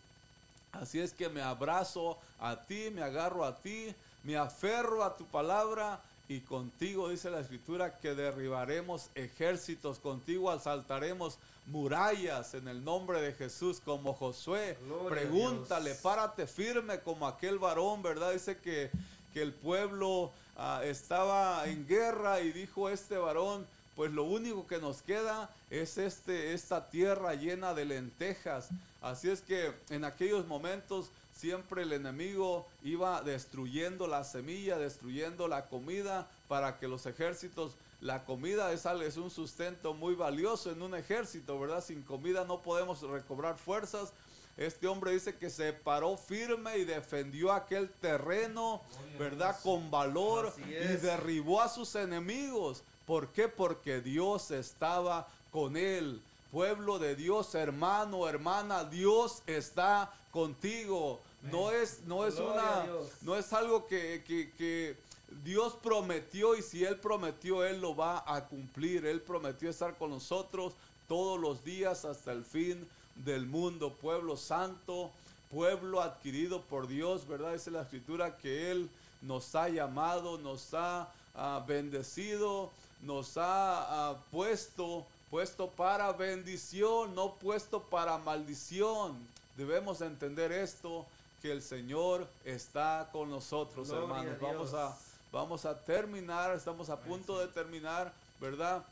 [0.74, 5.26] Así es que me abrazo a ti, me agarro a ti, me aferro a tu
[5.26, 11.38] palabra y contigo, dice la escritura, que derribaremos ejércitos, contigo asaltaremos
[11.68, 14.78] murallas en el nombre de Jesús como Josué.
[14.86, 18.32] Gloria Pregúntale, párate firme como aquel varón, ¿verdad?
[18.32, 18.92] Dice que,
[19.34, 24.80] que el pueblo ah, estaba en guerra y dijo este varón, pues lo único que
[24.80, 28.70] nos queda es este, esta tierra llena de lentejas.
[29.02, 35.68] Así es que en aquellos momentos siempre el enemigo iba destruyendo la semilla, destruyendo la
[35.68, 37.74] comida para que los ejércitos,
[38.04, 41.84] la comida es, es un sustento muy valioso en un ejército, ¿verdad?
[41.84, 44.12] Sin comida no podemos recobrar fuerzas.
[44.58, 48.82] Este hombre dice que se paró firme y defendió aquel terreno,
[49.18, 49.58] ¿verdad?
[49.64, 52.84] Con valor y derribó a sus enemigos.
[53.08, 53.48] ¿Por qué?
[53.48, 56.22] Porque Dios estaba con él.
[56.52, 61.20] Pueblo de Dios, hermano, hermana, Dios está contigo.
[61.42, 62.86] No es, no es una,
[63.22, 64.96] no es algo que, que- que
[65.44, 69.06] Dios prometió y si Él prometió, Él lo va a cumplir.
[69.06, 70.74] Él prometió estar con nosotros
[71.08, 73.94] todos los días hasta el fin del mundo.
[73.94, 75.12] Pueblo santo,
[75.52, 77.54] pueblo adquirido por Dios, ¿verdad?
[77.54, 78.90] Dice la escritura que Él
[79.22, 82.72] nos ha llamado, nos ha ah, bendecido,
[83.02, 89.18] nos ha ah, puesto, puesto para bendición, no puesto para maldición.
[89.56, 91.06] Debemos entender esto,
[91.44, 94.42] que el Señor está con nosotros, Gloria hermanos.
[94.42, 95.13] a Vamos a.
[95.34, 98.86] vamos a terminar, estamos a punto de terminar, ¿verdad?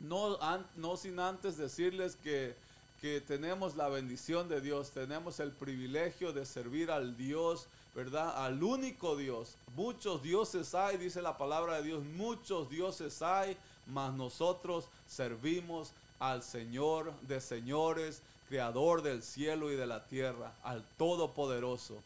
[0.00, 2.54] No, an- no sin antes decirles que,
[3.00, 8.44] que tenemos la bendición de Dios, tenemos el privilegio de servir al Dios, ¿verdad?
[8.44, 9.54] Al único Dios.
[9.74, 13.56] Muchos dioses hay, dice la palabra de Dios, muchos dioses hay,
[13.86, 20.82] mas nosotros servimos al Señor de señores, creador del cielo y de la tierra, al
[20.96, 22.02] Todopoderoso.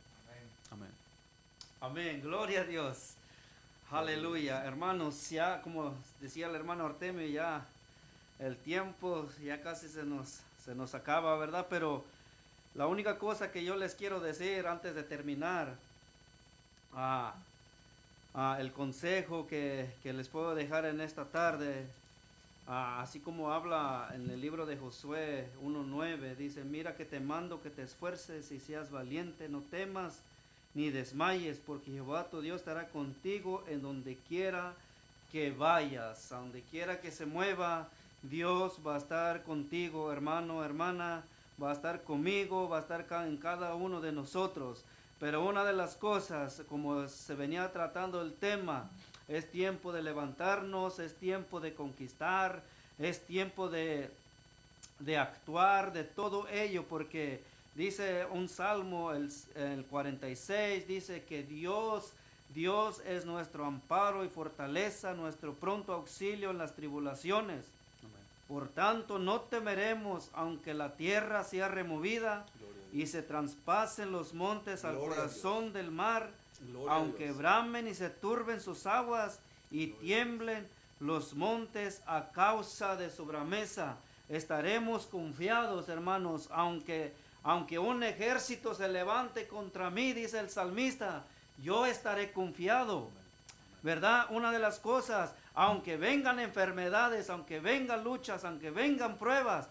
[0.70, 0.90] Amén.
[1.80, 2.10] Amén.
[2.14, 3.14] Amén, gloria a Dios.
[3.92, 7.66] Aleluya, hermanos, ya como decía el hermano Artemio, ya
[8.38, 11.66] el tiempo ya casi se nos, se nos acaba, ¿verdad?
[11.68, 12.02] Pero
[12.74, 15.74] la única cosa que yo les quiero decir antes de terminar,
[16.94, 17.34] ah,
[18.58, 21.84] el consejo que, que les puedo dejar en esta tarde,
[22.66, 27.68] así como habla en el libro de Josué 1.9, dice, mira que te mando que
[27.68, 30.22] te esfuerces y seas valiente, no temas
[30.74, 34.74] ni desmayes, porque Jehová tu Dios estará contigo en donde quiera
[35.30, 37.88] que vayas, a donde quiera que se mueva,
[38.22, 41.24] Dios va a estar contigo, hermano, hermana,
[41.60, 44.84] va a estar conmigo, va a estar en cada uno de nosotros.
[45.18, 48.90] Pero una de las cosas, como se venía tratando el tema,
[49.28, 52.62] es tiempo de levantarnos, es tiempo de conquistar,
[52.98, 54.10] es tiempo de,
[54.98, 57.42] de actuar, de todo ello, porque
[57.74, 62.12] dice un salmo, el, el 46, dice que Dios,
[62.54, 67.66] Dios es nuestro amparo y fortaleza, nuestro pronto auxilio en las tribulaciones.
[68.48, 72.44] Por tanto, no temeremos, aunque la tierra sea removida
[72.92, 78.10] y se traspasen los montes al Gloria corazón del mar, Gloria aunque bramen y se
[78.10, 80.68] turben sus aguas y tiemblen
[81.00, 83.96] los montes a causa de su brameza.
[84.28, 87.12] Estaremos confiados, hermanos, aunque,
[87.44, 91.24] aunque un ejército se levante contra mí, dice el salmista,
[91.62, 93.10] yo estaré confiado.
[93.82, 94.26] ¿Verdad?
[94.30, 99.66] Una de las cosas, aunque vengan enfermedades, aunque vengan luchas, aunque vengan pruebas,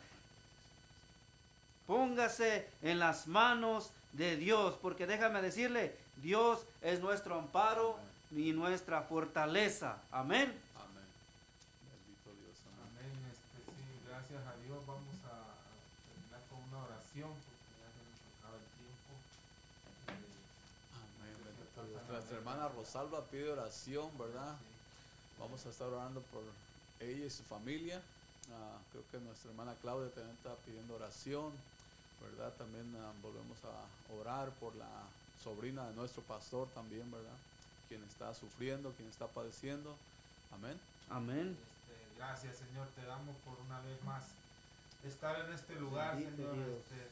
[1.87, 7.97] póngase en las manos de Dios, porque déjame decirle, Dios es nuestro amparo
[8.31, 9.97] y nuestra fortaleza.
[10.11, 10.53] Amén.
[10.75, 11.07] Amén.
[11.87, 12.55] Bendito Dios.
[12.67, 13.11] Amén.
[13.11, 13.31] Amén.
[13.31, 18.19] Este, sí, gracias a Dios vamos a a terminar con oración porque ya se nos
[18.39, 19.11] acaba el tiempo.
[20.07, 20.19] Eh,
[20.95, 22.01] Amén, bendito Dios.
[22.31, 24.55] Nuestra hermana Rosalba pide oración, ¿verdad?
[25.37, 26.41] Vamos a estar orando por
[27.01, 28.01] ella y su familia.
[28.53, 31.51] Ah, creo que nuestra hermana Claudia también está pidiendo oración,
[32.23, 32.53] ¿verdad?
[32.53, 34.87] También ah, volvemos a orar por la
[35.43, 37.35] sobrina de nuestro pastor también, ¿verdad?
[37.89, 39.93] Quien está sufriendo, quien está padeciendo.
[40.53, 40.79] Amén.
[41.09, 41.57] Amén.
[41.59, 44.23] Este, gracias Señor, te damos por una vez más
[45.03, 46.79] estar en este lugar, Bendito Señor.
[46.79, 47.11] Este,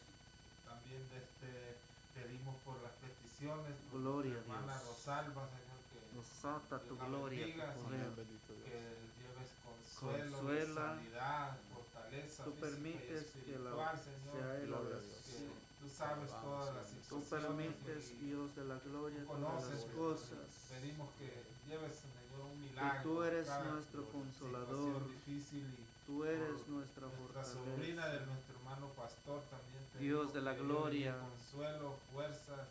[0.64, 1.76] también este,
[2.16, 2.94] pedimos por las
[3.48, 4.84] por Gloria a Dios.
[4.88, 8.16] Rosalba, Señor, que, Desata tu Dios la gloria, bendiga, tu Señor.
[8.66, 8.80] Que
[9.16, 10.82] lleves consuelo, Consuela.
[10.96, 14.36] sanidad, fortaleza Tú y permites que la espiritual, Señor.
[14.36, 15.04] sea él la- Dios.
[15.26, 17.04] que tú sabes todas las Señor.
[17.10, 20.40] Tú situaciones permites, y Dios de la gloria, tú todas conoces, las cosas.
[20.70, 21.28] Pedimos que
[21.70, 23.04] lleves, Señor, un Y milagro.
[23.04, 25.08] tú eres nuestro consolador.
[25.08, 28.26] difícil y Tú eres nuestra nuestra sobrina de fortaleza.
[28.26, 29.86] nuestro hermano pastor también.
[30.00, 31.16] Dios de la gloria.
[31.20, 32.66] Consuelo, fuerza,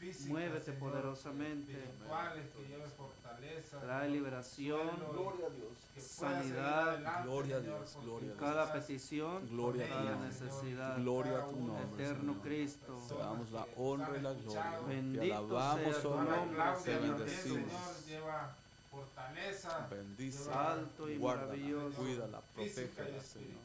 [0.00, 1.72] Muévete Señor, poderosamente.
[1.72, 3.80] Espirituales, que lleve fortaleza.
[3.80, 4.88] Trae liberación.
[4.88, 5.68] consuelo, Gloria a Dios.
[5.94, 6.88] que pueda seguir sanidad.
[6.88, 10.96] adelante, Gloria a Dios, gloria a cada petición, Gloria a cada necesidad.
[10.98, 12.46] Gloria a tu cada una nombre, de Eterno Señor.
[12.46, 13.02] Cristo.
[13.08, 14.40] Te damos la honra y la gloria.
[14.40, 14.84] escuchado.
[14.86, 18.56] Te Bendito alabamos, sea tu oh nombre, Te lleva
[18.90, 21.96] fortaleza, Bendice, Alto y guárdala, maravilloso.
[21.98, 23.60] cuídala, protégela, Señor.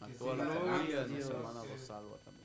[0.00, 2.42] A toda la familia de nuestra hermana Rosalba también.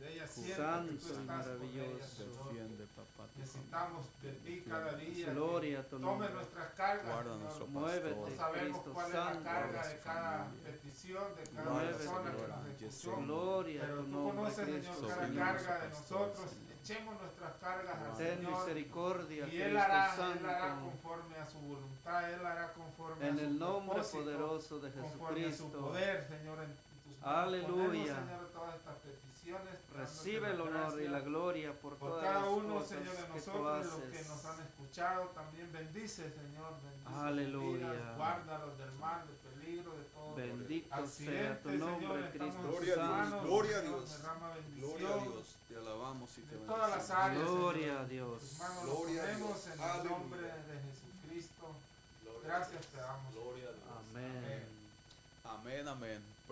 [0.00, 2.24] Tú, ella Santo siente que tú y maravilloso.
[2.24, 3.28] Defiende, papá.
[3.36, 5.30] Necesitamos de ti cada día.
[5.34, 6.30] Gloria a tu Tome nombre.
[6.30, 8.16] nuestras cargas, Guarda nuestro Muévete.
[8.30, 12.48] No sabemos Cristo cuál es la carga de cada petición, de cada Muévete, persona que
[12.48, 13.16] nos escuchó.
[13.20, 16.50] Gloria a Pero tu tú nombre, conoces, Señor, cada carga de nosotros.
[16.50, 16.70] Señor.
[16.80, 18.52] Echemos nuestras cargas al Ten Señor.
[18.58, 23.36] misericordia, Y Él hará, Él hará conforme a su voluntad, Él hará conforme a En
[23.38, 25.78] su el nombre poderoso de conforme a su Jesucristo.
[25.78, 27.44] poder, Señor, en tus manos.
[27.44, 27.76] Aleluya.
[27.76, 29.29] Ponemos, Señor, todas estas peticiones.
[29.94, 33.22] Recibe el honor y la gloria por por todas cada las uno, cosas Señor, de
[33.22, 37.90] que tú nosotros, los que nos han escuchado, también bendice, Señor, bendice Aleluya.
[37.92, 40.34] vidas, guárdalos del mal, del peligro, de todo.
[40.36, 44.20] Bendito sea tu Señor, nombre, estamos Cristo Gloria a Dios, gloria a Señor, Dios.
[44.80, 45.56] Gloria a Dios.
[45.68, 47.24] Te alabamos y te de todas las bendecimos.
[47.24, 47.98] áreas, Gloria Señor.
[48.00, 48.42] a Dios.
[48.84, 49.66] Gloria a Dios.
[49.66, 51.66] en el nombre de Jesucristo.
[52.22, 52.86] Gloria a Gracias Dios.
[52.92, 53.34] te damos.
[53.34, 53.84] Gloria a Dios.
[54.10, 54.64] Amén.
[55.44, 56.29] Amén, amén.